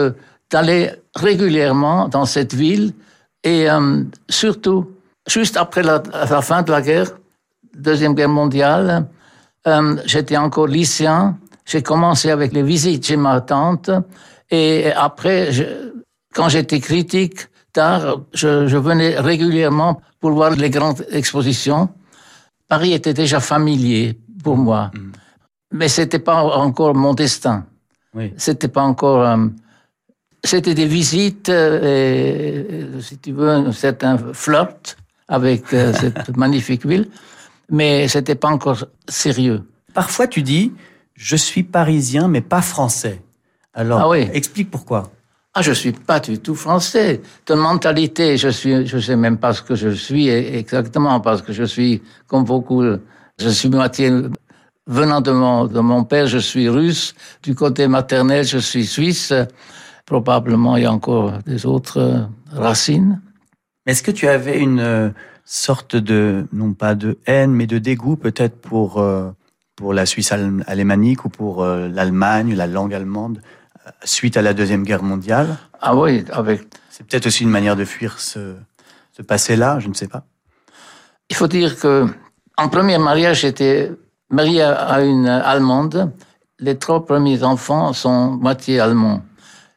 [0.51, 2.95] d'aller régulièrement dans cette ville
[3.45, 4.91] et euh, surtout
[5.29, 6.01] juste après la,
[6.41, 7.11] fin de la guerre,
[7.77, 9.07] deuxième guerre mondiale,
[9.67, 11.37] euh, j'étais encore lycéen
[11.67, 13.91] J'ai commencé avec les visites chez ma tante
[14.51, 15.51] et après,
[16.33, 18.01] quand j'étais critique, tard,
[18.33, 21.89] je, je, venais régulièrement pour voir les grandes expositions.
[22.69, 25.13] Paris était déjà familier pour moi, mm.
[25.79, 27.57] mais c'était pas encore mon destin.
[28.15, 28.33] Oui.
[28.37, 29.23] C'était pas encore.
[29.23, 29.47] Euh,
[30.43, 34.97] c'était des visites, euh, et, si tu veux, un certain flirt
[35.29, 37.09] avec euh, cette magnifique ville,
[37.69, 39.61] mais c'était pas encore sérieux.
[39.93, 40.73] Parfois, tu dis,
[41.15, 43.21] je suis parisien, mais pas français.
[43.75, 44.29] Alors, ah oui.
[44.33, 45.11] explique pourquoi.
[45.59, 47.23] Ah, je suis pas du tout français.
[47.47, 51.55] De mentalité, je suis, je sais même pas ce que je suis exactement parce que
[51.55, 52.85] je suis, comme beaucoup,
[53.39, 54.13] je suis moitié
[54.87, 57.15] venant de mon, de mon père, je suis russe.
[57.43, 59.33] Du côté maternel, je suis suisse.
[60.05, 63.23] Probablement, il y a encore des autres racines.
[63.87, 65.09] Est-ce que tu avais une euh,
[65.47, 69.31] sorte de, non pas de haine, mais de dégoût peut-être pour, euh,
[69.75, 70.33] pour la Suisse
[70.67, 73.41] alémanique ou pour euh, l'Allemagne, la langue allemande?
[74.05, 75.57] Suite à la Deuxième Guerre mondiale.
[75.81, 76.63] Ah oui, avec...
[76.91, 78.55] C'est peut-être aussi une manière de fuir ce,
[79.17, 80.25] ce passé-là, je ne sais pas.
[81.29, 82.07] Il faut dire que,
[82.57, 83.93] en premier mariage, j'étais
[84.31, 86.13] marié à une Allemande.
[86.59, 89.23] Les trois premiers enfants sont moitié allemands.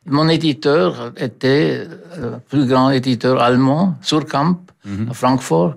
[0.05, 5.11] Mon éditeur était le plus grand éditeur allemand, Surkamp, mm -hmm.
[5.11, 5.73] à Francfort,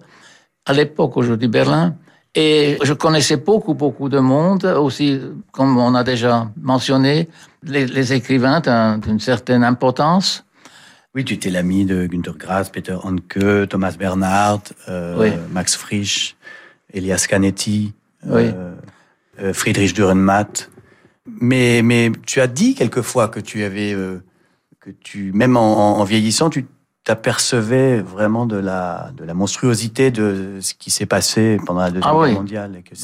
[0.71, 1.87] à l'époque, aujourd'hui Berlin.
[2.35, 7.29] Et je connaissais beaucoup, beaucoup de monde, aussi, comme on a déjà mentionné,
[7.63, 10.45] les, les écrivains d'une certaine importance?
[11.15, 15.31] Oui, tu étais l'ami de Günter Grass, Peter Hanke, Thomas Bernhard, euh, oui.
[15.51, 16.37] Max Frisch,
[16.93, 17.93] Elias Canetti,
[18.25, 18.45] oui.
[18.47, 18.75] euh,
[19.41, 20.71] euh, Friedrich Dürrenmatt.
[21.27, 24.23] Mais, mais tu as dit quelquefois que tu avais, euh,
[24.81, 26.67] que tu, même en, en vieillissant, tu
[27.05, 32.11] t'apercevais vraiment de la, de la monstruosité de ce qui s'est passé pendant la Deuxième
[32.11, 32.35] ah, Guerre oui.
[32.35, 32.77] mondiale.
[32.79, 32.95] Et que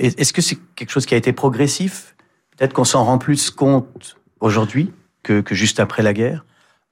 [0.00, 2.14] Est-ce que c'est quelque chose qui a été progressif?
[2.58, 4.92] Peut-être qu'on s'en rend plus compte aujourd'hui
[5.22, 6.44] que, que juste après la guerre?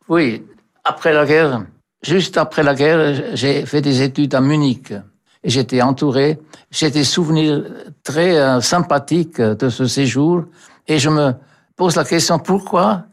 [0.09, 0.45] Oui,
[0.85, 1.65] après la guerre,
[2.03, 4.93] juste après la guerre, j'ai fait des études à Munich.
[5.43, 6.39] Et j'étais entouré.
[6.71, 7.65] J'ai des souvenirs
[8.05, 10.45] très euh, sympathiques de ce séjour.
[10.87, 11.33] Et je me
[11.77, 13.05] pose la question pourquoi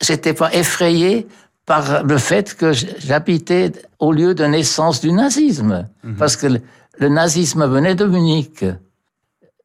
[0.00, 1.28] j'étais pas effrayé
[1.64, 5.88] par le fait que j'habitais au lieu de naissance du nazisme?
[6.02, 6.16] Mhm.
[6.16, 6.46] Parce que
[6.98, 8.64] le nazisme venait de Munich.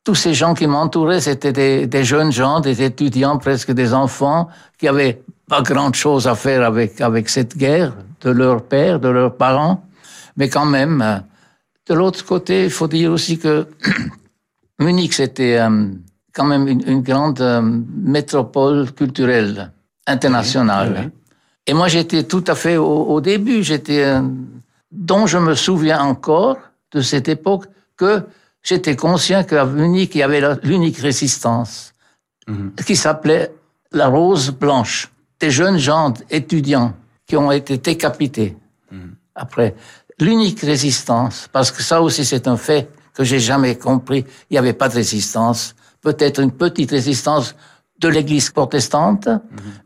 [0.05, 4.47] Tous ces gens qui m'entouraient, c'était des, des, jeunes gens, des étudiants, presque des enfants,
[4.77, 7.91] qui avaient pas grand chose à faire avec, avec cette guerre,
[8.21, 9.83] de leur père, de leurs parents.
[10.37, 11.17] Mais quand même, euh,
[11.89, 13.67] de l'autre côté, il faut dire aussi que
[14.79, 15.87] Munich, c'était euh,
[16.33, 19.71] quand même une, une grande euh, métropole culturelle,
[20.07, 20.93] internationale.
[20.95, 21.11] Oui, oui.
[21.67, 24.21] Et moi, j'étais tout à fait au, au début, j'étais, euh,
[24.91, 26.57] dont je me souviens encore
[26.91, 27.65] de cette époque,
[27.97, 28.23] que
[28.67, 31.73] j'étais conscient qu'à Munich, il y avait l'unique résistance,
[32.47, 32.55] Mhm.
[32.55, 32.83] mm -hmm.
[32.87, 33.47] qui s'appelait
[33.99, 34.97] la Rose Blanche.
[35.43, 36.91] Des jeunes gens étudiants
[37.27, 38.51] qui ont été décapités
[38.91, 39.11] Mhm.
[39.45, 39.69] après.
[40.25, 42.83] L'unique résistance, parce que ça aussi c'est un fait
[43.15, 44.21] que j'ai jamais compris.
[44.49, 45.61] Il n'y avait pas de résistance.
[46.07, 47.47] Peut-être une petite résistance
[48.03, 49.39] de l'Église protestante, -hmm.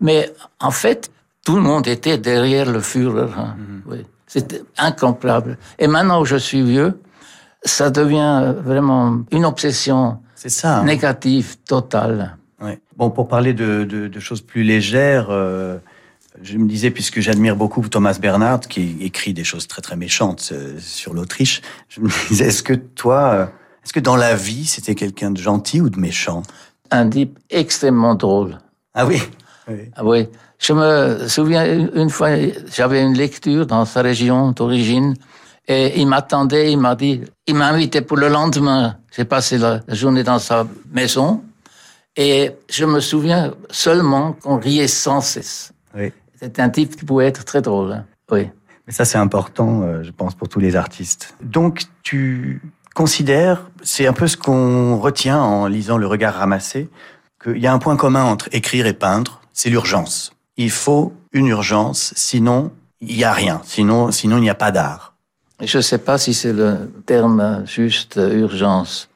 [0.08, 0.20] mais
[0.70, 1.02] en fait,
[1.46, 3.32] tout le monde était derrière le Führer.
[3.42, 3.52] Hein.
[3.58, 3.82] Mhm.
[3.90, 4.00] Oui.
[4.34, 5.52] C'était incomparable.
[5.84, 6.92] Et maintenant que je suis vieux,
[7.64, 10.84] ça devient vraiment une obsession ça, hein.
[10.86, 12.38] négative totale.
[12.62, 12.80] Ouais.
[12.98, 15.78] Bon, pour parler de, de, de choses plus légères, euh,
[16.42, 20.50] je me disais, puisque j'admire beaucoup Thomas Bernhard, qui écrit des choses très très méchantes
[20.52, 23.46] euh, sur l'Autriche, je me disais, est-ce que toi, euh,
[23.84, 26.44] est-ce que dans la vie, c'était quelqu'un de gentil ou de méchant?
[26.92, 28.58] Un type extrêmement drôle.
[28.94, 29.22] Ah oui,
[29.68, 29.92] oui.
[29.96, 30.28] Ah oui.
[30.60, 32.30] Je me souviens, une fois,
[32.74, 35.16] j'avais une lecture dans sa région d'origine,
[35.70, 38.98] et il m'attendait, il m'a dit, il m'a invité pour le lendemain.
[39.16, 41.44] J'ai passé la journée dans sa maison,
[42.18, 45.72] et je me souviens seulement qu'on riait sans cesse.
[45.96, 46.12] Oui.
[46.40, 47.94] C'est un type qui pouvait être très drôle.
[47.94, 48.06] Hein.
[48.32, 48.50] Oui.
[48.88, 51.36] Mais ça, c'est important, euh, je pense, pour tous les artistes.
[51.42, 52.62] Donc, tu
[52.96, 56.90] considères, c'est un peu ce qu'on retient en lisant Le regard ramassé,
[57.42, 60.34] qu'il y a un point commun entre écrire et peindre, c'est l'urgence.
[60.58, 64.72] Il faut une urgence, sinon il n'y a rien, sinon sinon il n'y a pas
[64.72, 65.09] d'art.
[65.62, 69.10] Je ne sais pas si c'est le terme juste urgence.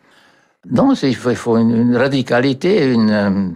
[0.69, 3.55] Non, il faut, une, une, radicalité, une,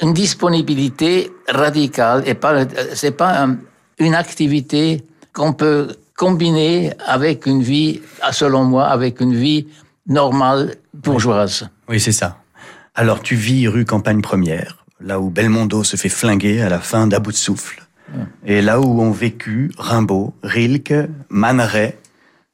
[0.00, 3.58] une disponibilité radicale et pas c'est pas un,
[3.98, 8.00] une activité qu'on peut combiner avec une vie,
[8.32, 9.66] selon moi, avec une vie
[10.06, 11.68] normale bourgeoise.
[11.88, 12.38] Oui, c'est ça.
[12.94, 17.06] Alors tu vis rue Campagne Première, là où Belmondo se fait flinguer à la fin
[17.06, 17.84] d'À bout de souffle,
[18.46, 21.94] et là où ont vécu Rimbaud, Rilke, Man Ray,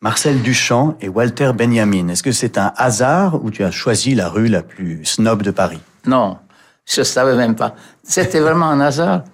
[0.03, 2.09] Marcel Duchamp et Walter Benjamin.
[2.09, 5.51] Est-ce que c'est un hasard ou tu as choisi la rue la plus snob de
[5.51, 5.81] Paris?
[6.07, 6.39] Non,
[6.87, 7.75] je ne savais même pas.
[8.03, 9.25] C'était vraiment un hasard.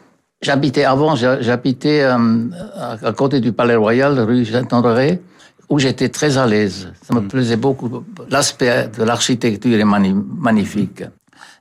[0.42, 5.22] J'habitais avant, j'habitais euh, à côté du Palais Royal, rue Saint-André,
[5.68, 6.92] où j'étais très à l'aise.
[7.00, 7.28] Ça me mm.
[7.28, 8.04] plaisait beaucoup.
[8.28, 11.04] L'aspect de l'architecture est magnifique.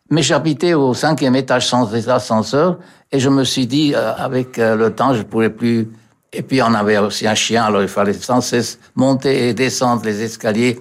[0.09, 2.79] Mais j'habitais au cinquième étage sans ascenseur
[3.11, 5.89] et je me suis dit, euh, avec euh, le temps, je pourrais plus.
[6.35, 10.03] Et puis on avait aussi un chien, alors il fallait sans cesse monter et descendre
[10.05, 10.79] les escaliers.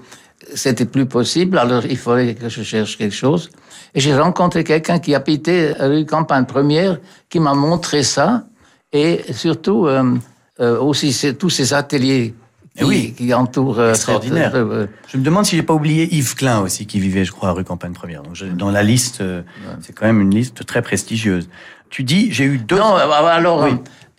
[0.55, 3.51] C'était plus possible, alors il fallait que je cherche quelque chose.
[3.95, 6.99] Et j'ai rencontré quelqu'un qui habitait rue Campagne Première,
[7.31, 8.45] qui m'a montré ça,
[8.93, 10.19] et surtout euh,
[10.59, 12.35] aussi tous ces ateliers
[12.77, 13.81] qui, oui, qui entourent.
[13.81, 14.53] Extraordinaire.
[15.09, 17.53] je me demande si j'ai pas oublié Yves Klein aussi, qui vivait, je crois, à
[17.53, 18.23] rue Campagne Première.
[18.23, 19.23] Donc dans la liste,
[19.81, 21.49] c'est quand même une liste très prestigieuse.
[21.89, 22.77] Tu dis, j'ai eu deux.
[22.77, 23.69] Non, alors,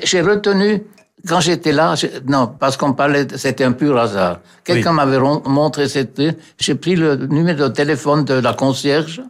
[0.01, 0.81] j'ai retenu
[1.27, 1.95] quand j'étais là,
[2.27, 4.39] non, parce qu'on parlait, c'était un pur hasard.
[4.63, 6.21] Quelqu'un m'avait montré cette,
[6.59, 9.21] j'ai pris le numéro de téléphone de la concierge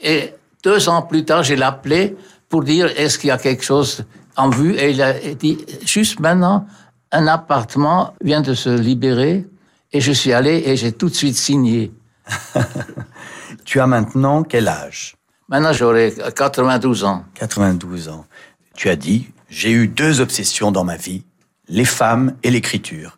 [0.00, 2.16] et deux ans plus tard, j'ai l'appelé
[2.48, 4.04] pour dire est-ce qu'il y a quelque chose
[4.36, 4.74] en vue?
[4.76, 6.66] Et il a dit juste maintenant,
[7.12, 9.46] un appartement vient de se libérer
[9.92, 11.92] et je suis allé et j'ai tout de suite signé.
[13.64, 15.16] tu as maintenant quel âge?
[15.48, 17.24] Maintenant, j'aurai 92 ans.
[17.34, 18.26] 92 ans.
[18.74, 21.24] Tu as dit, j'ai eu deux obsessions dans ma vie,
[21.68, 23.16] les femmes et l'écriture.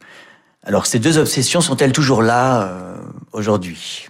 [0.65, 2.97] Alors, ces deux obsessions sont-elles toujours là euh,
[3.33, 4.07] aujourd'hui?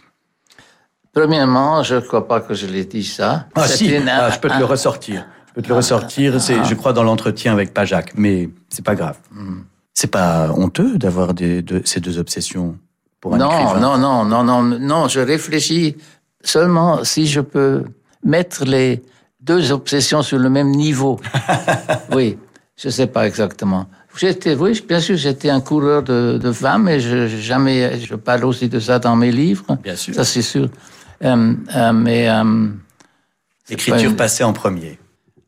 [1.12, 3.47] Premièrement, je ne crois pas que je l'ai dit ça.
[3.55, 5.27] Ah si, ah, je peux te le ressortir.
[5.49, 6.41] Je peux te le ressortir.
[6.41, 9.16] C'est, je crois, dans l'entretien avec Pajac, mais c'est pas grave.
[9.33, 9.61] Hmm.
[9.95, 12.77] C'est pas honteux d'avoir des, de, ces deux obsessions
[13.21, 13.81] pour un non, écrivain?
[13.81, 15.09] Non, non, non, non, non.
[15.09, 15.97] Je réfléchis
[16.43, 17.85] seulement si je peux
[18.25, 19.03] mettre les
[19.49, 21.18] deux obsessions sur le même niveau.
[22.12, 22.38] oui,
[22.76, 23.86] je ne sais pas exactement.
[24.16, 28.44] J'étais, oui, bien sûr, j'étais un coureur de, de femmes et je, jamais, je parle
[28.44, 29.76] aussi de ça dans mes livres.
[29.82, 30.14] Bien sûr.
[30.14, 30.68] Ça, c'est sûr.
[31.24, 32.28] Euh, euh, mais.
[32.28, 32.68] Euh,
[33.68, 34.99] L'écriture passait en premier.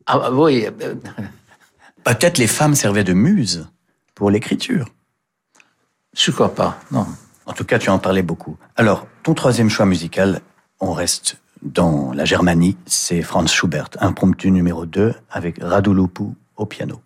[0.05, 0.67] Ah, oui.
[2.03, 3.67] Peut-être les femmes servaient de muse
[4.15, 4.87] pour l'écriture.
[6.15, 7.05] Je crois pas, non.
[7.45, 8.57] En tout cas, tu en parlais beaucoup.
[8.75, 10.41] Alors, ton troisième choix musical,
[10.79, 16.23] on reste dans la Germanie, c'est Franz Schubert, impromptu numéro 2 avec Radulupu
[16.57, 17.01] au piano.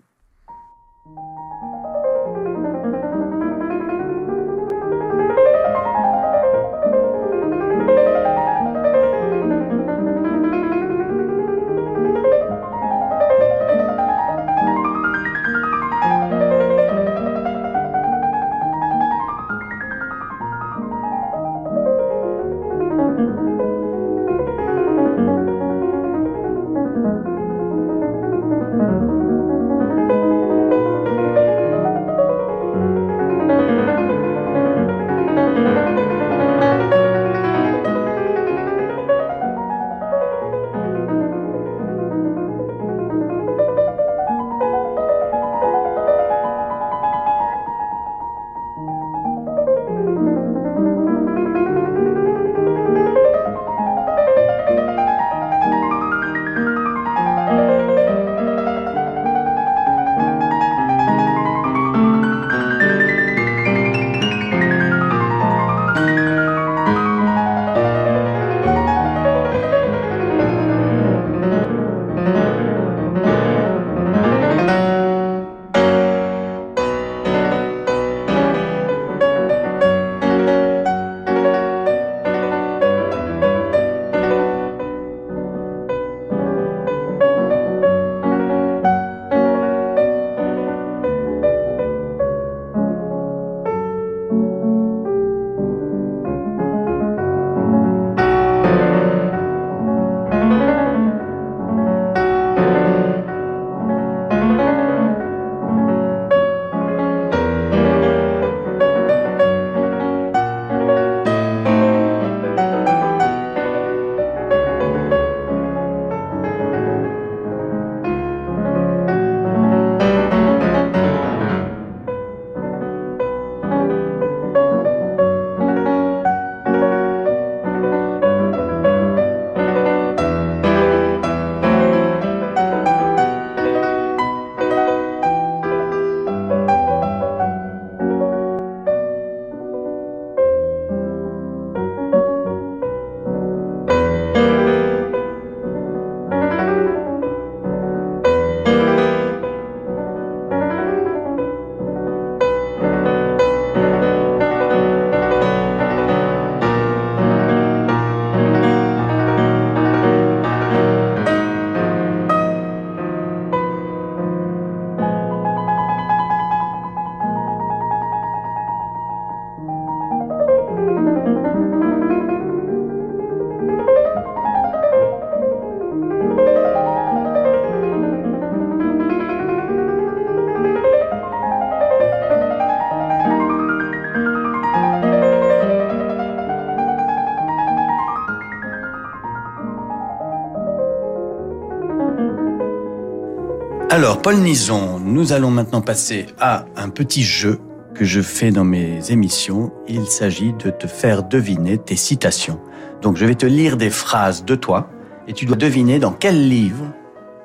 [194.05, 197.59] Alors, Paul Nison, nous allons maintenant passer à un petit jeu
[197.95, 199.73] que je fais dans mes émissions.
[199.87, 202.61] Il s'agit de te faire deviner tes citations.
[203.01, 204.91] Donc, je vais te lire des phrases de toi
[205.27, 206.85] et tu dois deviner dans quel livre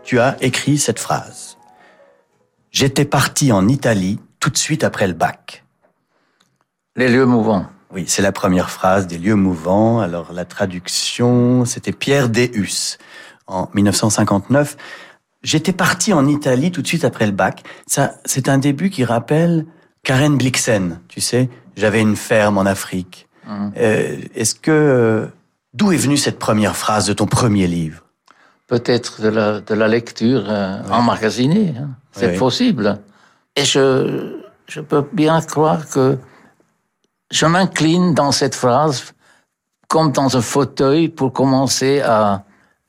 [0.02, 1.56] tu as écrit cette phrase.
[2.70, 5.64] J'étais parti en Italie tout de suite après le bac.
[6.94, 7.64] Les lieux mouvants.
[7.90, 10.00] Oui, c'est la première phrase des lieux mouvants.
[10.00, 12.98] Alors la traduction, c'était Pierre Deus
[13.46, 14.76] en 1959.
[15.42, 17.62] J'étais parti en Italie tout de suite après le bac.
[17.86, 19.64] Ça, c'est un début qui rappelle
[20.02, 21.00] Karen Blixen.
[21.08, 23.26] Tu sais, j'avais une ferme en Afrique.
[23.48, 23.72] Hum.
[23.78, 25.26] Euh, Est-ce que euh,
[25.72, 28.02] d'où est venue cette première phrase de ton premier livre?
[28.66, 31.74] Peut-être de la, de la lecture euh, emmagasinée.
[31.78, 31.88] hein.
[32.12, 32.38] C'est Oui.
[32.38, 32.98] possible.
[33.56, 34.36] Et je,
[34.68, 36.18] je peux bien croire que
[37.32, 39.14] je m'incline dans cette phrase
[39.88, 42.44] comme dans un fauteuil pour commencer à,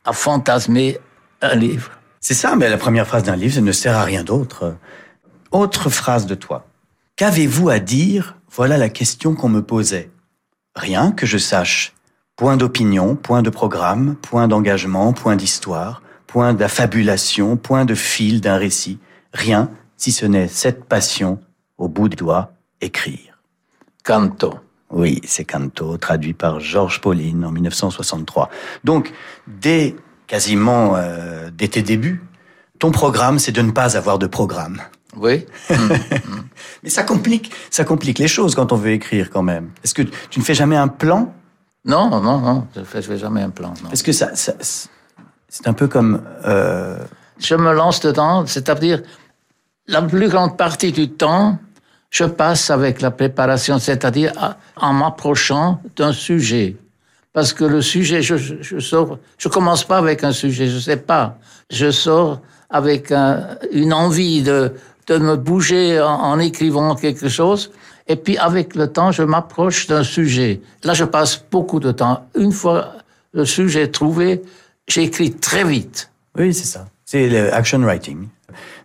[0.06, 1.00] à fantasmer
[1.42, 1.90] un livre.
[2.24, 4.76] C'est ça, mais la première phrase d'un livre, ça ne sert à rien d'autre.
[5.52, 6.68] Autre phrase de toi.
[7.16, 8.38] Qu'avez-vous à dire?
[8.52, 10.12] Voilà la question qu'on me posait.
[10.76, 11.94] Rien que je sache.
[12.36, 18.58] Point d'opinion, point de programme, point d'engagement, point d'histoire, point d'affabulation, point de fil d'un
[18.58, 19.00] récit.
[19.34, 21.40] Rien, si ce n'est cette passion,
[21.80, 23.42] au bout des doigts, écrire.
[24.04, 24.60] Canto.
[24.92, 28.50] Oui, c'est Canto, traduit par Georges Pauline en 1963.
[28.84, 29.12] Donc,
[29.48, 29.96] dès
[30.32, 32.24] quasiment euh, dès tes débuts,
[32.80, 34.82] ton programme, c'est de ne pas avoir de programme.
[35.18, 35.46] Oui.
[36.84, 39.72] Mais ça complique, ça complique les choses quand on veut écrire quand même.
[39.84, 41.34] Est-ce que tu ne fais jamais un plan?
[41.84, 42.66] Non, non, non.
[42.78, 43.74] Je fais, je fais jamais un plan.
[43.84, 43.90] non.
[43.90, 44.54] Parce que ça, ça-
[45.50, 46.98] c'est un peu comme euh,
[47.38, 49.02] je me lance dedans, c'est-à-dire
[49.88, 51.58] la plus grande partie du temps,
[52.10, 54.32] je passe avec la préparation, c'est-à-dire
[54.78, 56.78] en m'approchant d'un sujet.
[57.34, 60.98] Parce que le sujet, je, je, sors, je commence pas avec un sujet, je sais
[60.98, 61.38] pas.
[61.72, 64.74] Je sors avec un- une envie de,
[65.08, 67.72] de me bouger en, en écrivant quelque chose.
[68.08, 70.60] Et puis avec le temps, je m'approche d'un sujet.
[70.84, 72.26] Là, je passe beaucoup de temps.
[72.36, 72.94] Une fois
[73.34, 74.42] le sujet trouvé,
[74.88, 76.10] j'écris très vite.
[76.38, 76.88] Oui, c'est ça.
[77.06, 78.28] C'est le action writing.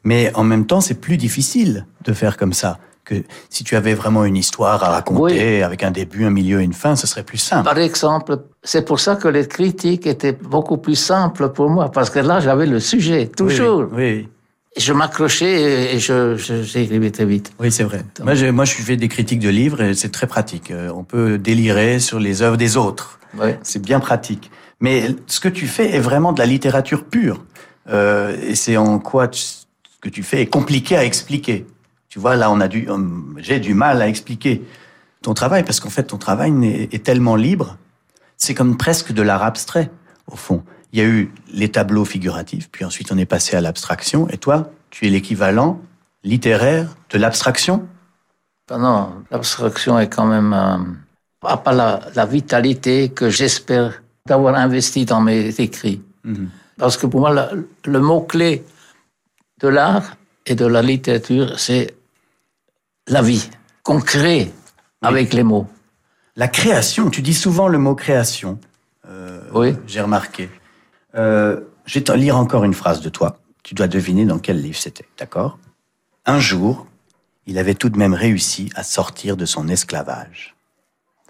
[0.05, 3.15] Mais en même temps, c'est plus difficile de faire comme ça que
[3.49, 6.75] si tu avais vraiment une histoire à raconter avec un début, un milieu et une
[6.75, 7.65] fin, ce serait plus simple.
[7.65, 12.11] Par exemple, c'est pour ça que les critiques étaient beaucoup plus simples pour moi, parce
[12.11, 13.87] que là, j'avais le sujet, toujours.
[13.93, 14.29] Oui, oui,
[14.77, 17.53] Je m'accrochais et je, j'écrivais très vite.
[17.61, 18.05] oui, c'est vrai.
[18.23, 20.71] Moi, je, moi, je fais des critiques de livres et c'est très pratique.
[20.71, 23.19] Euh, On peut délirer sur les œuvres des autres.
[23.41, 23.51] Oui.
[23.63, 24.51] C'est bien pratique.
[24.81, 27.45] Mais ce que tu fais est vraiment de la littérature pure.
[27.89, 29.65] Euh, et c'est en quoi tu- ce
[30.01, 31.67] que tu fais est compliqué à expliquer.
[32.17, 34.64] Tu vois, là, on a dû, hum, j'ai du mal à expliquer
[35.21, 37.77] ton travail parce qu'en fait, ton travail est tellement libre.
[38.39, 39.91] C'est comme presque de l'art abstrait,
[40.27, 40.64] au fond.
[40.95, 44.31] Il y a eu les tableaux figuratifs, puis ensuite on est passé à l'abstraction.
[44.31, 45.79] Et toi, tu es l'équivalent
[46.25, 47.87] littéraire de l'abstraction?
[48.67, 50.79] Ben Non, l'abstraction est quand même euh,
[51.43, 56.01] pas la, la vitalité que j'espère d'avoir investi dans mes écrits.
[56.25, 56.49] Mhm.
[56.79, 58.64] Parce que pour moi, le, le mot-clé
[59.61, 61.96] de l'art et de la littérature, c'est
[63.09, 63.49] la vie,
[63.83, 64.53] qu'on crée
[65.03, 65.67] avec les mots.
[66.35, 68.59] La création, tu dis souvent le mot création.
[69.09, 69.77] Euh, Oui.
[69.87, 70.51] J'ai remarqué.
[71.15, 73.39] Euh, je vais te lire encore une phrase de toi.
[73.63, 75.59] Tu dois deviner dans quel livre c'était, d'accord?
[76.27, 76.87] Un jour,
[77.47, 80.55] il avait tout de même réussi à sortir de son esclavage.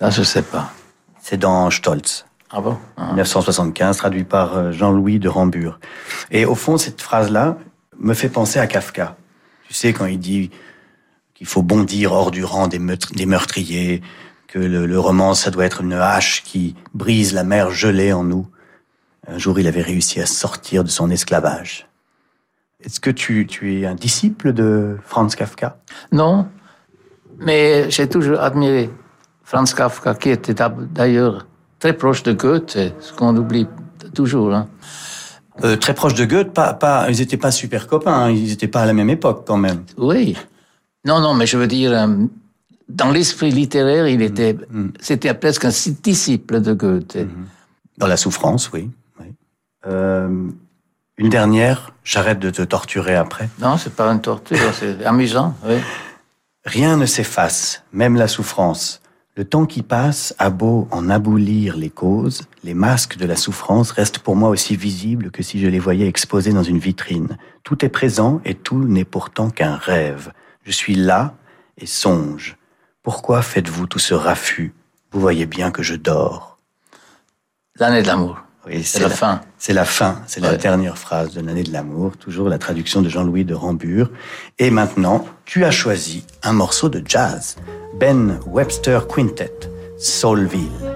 [0.01, 0.73] Là, je sais pas.
[1.21, 2.79] C'est dans Stolz, Ah bon?
[2.97, 3.09] Ah.
[3.09, 5.79] 1975, traduit par euh, Jean-Louis de Rambure.
[6.31, 7.59] Et au fond, cette phrase-là
[7.99, 9.17] me fait penser à Kafka.
[9.67, 10.51] Tu sais, quand il dit
[11.37, 14.03] qu'il faut bondir hors du rang des, meurtri- des meurtriers,
[14.49, 18.25] que le, le roman, ça doit être une hache qui brise la mer gelée en
[18.25, 18.47] nous.
[19.29, 21.89] Un jour, il avait réussi à sortir de son esclavage.
[22.83, 25.79] Est-ce que tu, tu es un disciple de Franz Kafka?
[26.13, 26.47] Non,
[27.39, 28.89] mais j'ai toujours admiré
[29.43, 30.55] Franz Kafka, qui était
[30.93, 31.47] d'ailleurs
[31.81, 33.67] très proche de Goethe, ce qu'on oublie
[34.15, 34.55] toujours.
[34.55, 34.69] hein.
[35.65, 38.69] Euh, Très proche de Goethe, pas, pas, ils n'étaient pas super copains, hein, ils n'étaient
[38.69, 39.85] pas à la même époque quand même.
[39.99, 40.37] Oui.
[41.07, 42.07] Non, non, mais je veux dire, euh,
[42.89, 44.89] dans l'esprit littéraire, il était, Mm.
[45.01, 45.71] c'était presque un
[46.03, 47.19] disciple de Goethe.
[47.99, 48.91] Dans la souffrance, oui.
[49.21, 49.27] oui.
[49.87, 50.49] Euh,
[51.17, 53.49] une dernière, j'arrête de te torturer après.
[53.61, 55.55] Non, c'est pas une torture, c'est amusant.
[55.67, 55.77] Oui.
[56.65, 59.01] Rien ne s'efface, même la souffrance.
[59.37, 63.93] Le temps qui passe a beau en aboulir les causes, les masques de la souffrance
[63.93, 67.37] restent pour moi aussi visibles que si je les voyais exposés dans une vitrine.
[67.63, 70.33] Tout est présent et tout n'est pourtant qu'un rêve.
[70.67, 71.35] Je suis là
[71.79, 72.57] et songe.
[73.05, 74.75] Pourquoi faites-vous tout ce raffut?
[75.13, 76.59] Vous voyez bien que je dors.
[77.79, 78.41] L'année de l'amour.
[78.67, 79.41] Oui, C'est la, fin.
[79.59, 83.09] C'est la fin, c'est la dernière phrase de l'année de l'amour, toujours la traduction de
[83.09, 84.11] Jean-Louis de Rambure.
[84.59, 87.55] Et maintenant, tu as choisi un morceau de jazz,
[87.95, 90.96] Ben Webster Quintet, Soulville.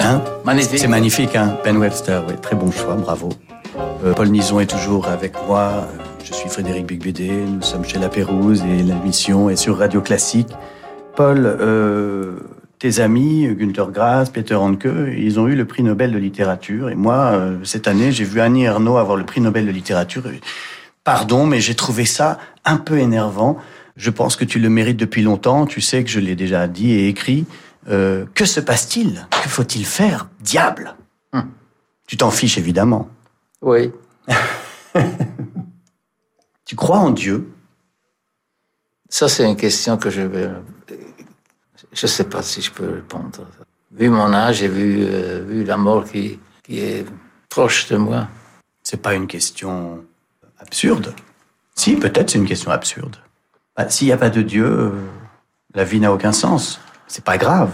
[0.00, 0.80] Hein Magnifique.
[0.80, 3.28] C'est magnifique, hein Ben Webster, oui, très bon choix, bravo.
[4.04, 5.86] Euh, Paul Nison est toujours avec moi.
[6.24, 10.48] Je suis Frédéric Bigbédé, nous sommes chez La Pérouse et l'émission est sur Radio Classique.
[11.14, 12.40] Paul, euh,
[12.80, 16.90] tes amis, Günther Grass, Peter Handke, ils ont eu le prix Nobel de littérature.
[16.90, 20.24] Et moi, euh, cette année, j'ai vu Annie Ernaux avoir le prix Nobel de littérature.
[21.04, 23.56] Pardon, mais j'ai trouvé ça un peu énervant.
[23.96, 25.64] Je pense que tu le mérites depuis longtemps.
[25.64, 27.46] Tu sais que je l'ai déjà dit et écrit.
[27.88, 29.26] Euh, que se passe-t-il?
[29.30, 30.96] Que faut-il faire Diable?
[31.32, 31.50] Hum.
[32.06, 33.08] Tu t'en fiches évidemment.
[33.62, 33.92] Oui.
[36.64, 37.48] Tu crois en Dieu?
[39.08, 40.50] Ça, c'est une question que je vais.
[41.92, 43.46] Je ne sais pas si je peux répondre.
[43.92, 47.06] Vu mon âge et vu, euh, vu la mort qui, qui est
[47.48, 48.28] proche de moi,
[48.82, 50.04] C'est pas une question
[50.58, 51.14] absurde.
[51.76, 53.16] Si, peut-être, c'est une question absurde.
[53.76, 54.90] Bah, S'il n'y a pas de Dieu, euh,
[55.74, 56.80] la vie n'a aucun sens.
[57.06, 57.70] C'est pas grave.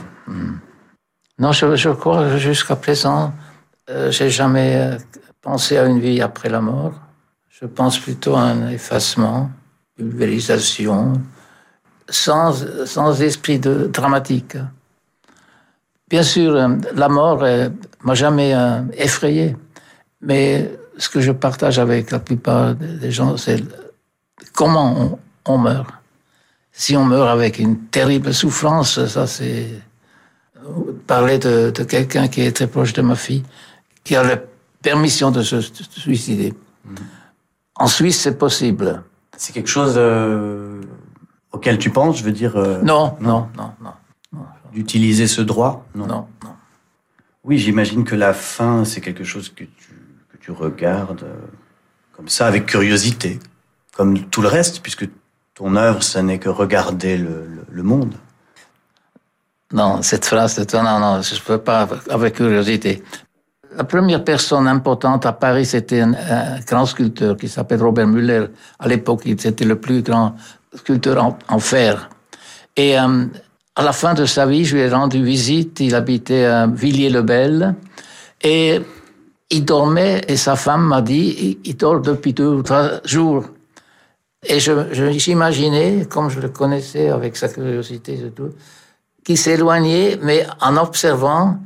[1.39, 3.33] Non, je, crois que jusqu'à présent,
[3.91, 4.99] euh, j'ai jamais euh,
[5.41, 6.93] pensé à une vie après la mort.
[7.49, 9.51] Je pense plutôt à un effacement,
[9.97, 11.15] pulvérisation,
[12.09, 14.57] sans, sans esprit dramatique.
[16.09, 17.71] Bien sûr, euh, la mort euh,
[18.05, 18.55] m'a jamais
[18.97, 19.57] effrayé,
[20.21, 23.63] mais ce que je partage avec la plupart des gens, c'est
[24.53, 26.02] comment on meurt.
[26.73, 29.69] Si on meurt avec une terrible souffrance, ça c'est
[31.07, 33.43] parler de, de quelqu'un qui est très proche de ma fille,
[34.05, 34.39] qui a la
[34.81, 36.55] permission de se suicider.
[37.75, 39.03] En Suisse, c'est possible.
[39.37, 40.81] C'est quelque chose euh,
[41.53, 45.87] auquel tu penses, je veux dire, euh, Non, non, non, non, d'utiliser ce droit?
[45.95, 46.27] Non, non.
[47.45, 49.99] Oui, j'imagine que la fin, c'est quelque chose que tu,
[50.31, 51.47] que tu regardes euh,
[52.13, 53.41] comme ça, avec curiosité,
[53.97, 55.09] comme tout le reste, puisque
[55.63, 58.15] ton œuvre, ça n'est que regarder le, monde.
[59.73, 63.03] Non, cette phrase de toi, non, non, je ne peux pas avec curiosité.
[63.77, 66.15] La première personne importante à Paris, c'était un,
[66.67, 68.47] grand sculpteur qui s'appelle Robert Müller.
[68.81, 70.35] À l'époque, il était le plus grand
[70.75, 72.11] sculpteur en, fer.
[72.77, 73.25] Et euh,
[73.77, 75.79] à la fin de sa vie, je lui ai rendu visite.
[75.79, 77.77] Il habitait à Villiers-le-Bel.
[78.43, 78.81] Et
[79.51, 83.45] il dormait, et sa femme m'a dit, il dort depuis deux ou trois jours.
[84.47, 88.51] Et je, je- j'imaginais, comme je le connaissais avec sa curiosité et tout,
[89.25, 91.59] qui s'éloignait, mais en observant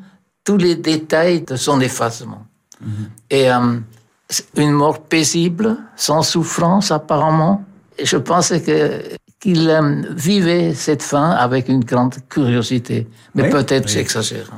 [0.44, 2.46] tous les détails de son effacement.
[3.30, 3.78] Et euh,
[4.56, 7.64] une mort paisible, sans souffrance apparemment.
[7.98, 9.02] Et je pensais que
[9.40, 13.06] qu'il euh, vivait cette fin avec une grande curiosité.
[13.34, 13.92] Mais Oui, peut-être oui.
[13.92, 14.50] j'exagère.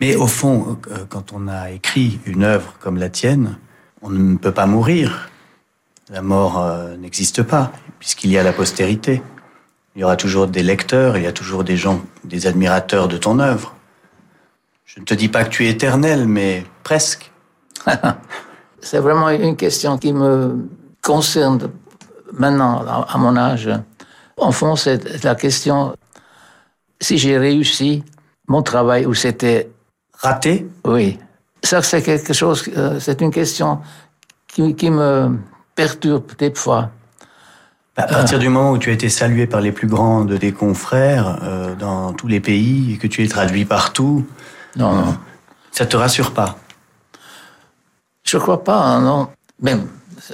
[0.00, 3.56] Mais au fond, euh, quand on a écrit une œuvre comme la tienne,
[4.02, 5.29] on ne peut pas mourir.
[6.10, 9.22] La mort euh, n'existe pas, puisqu'il y a la postérité.
[9.94, 13.16] Il y aura toujours des lecteurs, il y a toujours des gens, des admirateurs de
[13.16, 13.76] ton œuvre.
[14.84, 17.30] Je ne te dis pas que tu es éternel, mais presque.
[18.80, 20.68] C'est vraiment une question qui me
[21.00, 21.70] concerne
[22.32, 23.70] maintenant, à mon âge.
[24.36, 25.94] En fond, c'est la question
[27.00, 28.02] si j'ai réussi
[28.48, 29.70] mon travail ou c'était
[30.14, 30.66] Raté?
[30.84, 31.18] Oui.
[31.62, 33.80] Ça, c'est quelque chose, euh, c'est une question
[34.48, 35.38] qui, qui me
[35.80, 36.90] perturbe des fois.
[37.96, 40.52] À partir du moment où tu as été salué par les plus grands de tes
[40.52, 44.26] confrères euh, dans tous les pays et que tu es traduit partout,
[44.76, 45.16] Non, non.
[45.72, 46.56] ça te rassure pas?
[48.24, 49.28] Je crois pas, hein, non.
[49.60, 49.86] Même,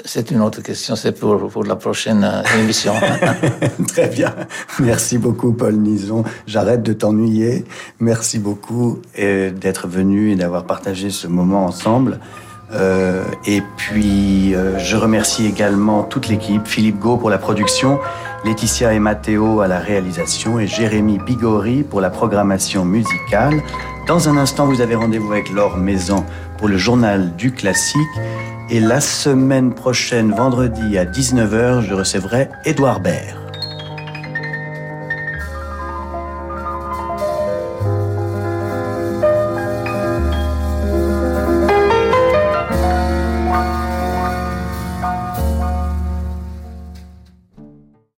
[0.05, 2.95] c'est une autre question, c'est pour, pour la prochaine euh, émission.
[3.89, 4.35] Très bien.
[4.81, 6.25] Merci beaucoup, Paul Nison.
[6.47, 7.65] J'arrête de t'ennuyer.
[8.01, 12.19] Merci beaucoup euh, d'être venu et d'avoir partagé ce moment ensemble.
[12.73, 18.01] Euh, et puis, euh, je remercie également toute l'équipe, Philippe Gau pour la production,
[18.45, 23.63] Laetitia et Matteo à la réalisation et Jérémy Bigori pour la programmation musicale.
[24.07, 26.25] Dans un instant, vous avez rendez-vous avec Laure Maison
[26.59, 28.01] pour le journal du classique.
[28.69, 33.46] Et la semaine prochaine, vendredi à 19h, je recevrai Édouard Baird.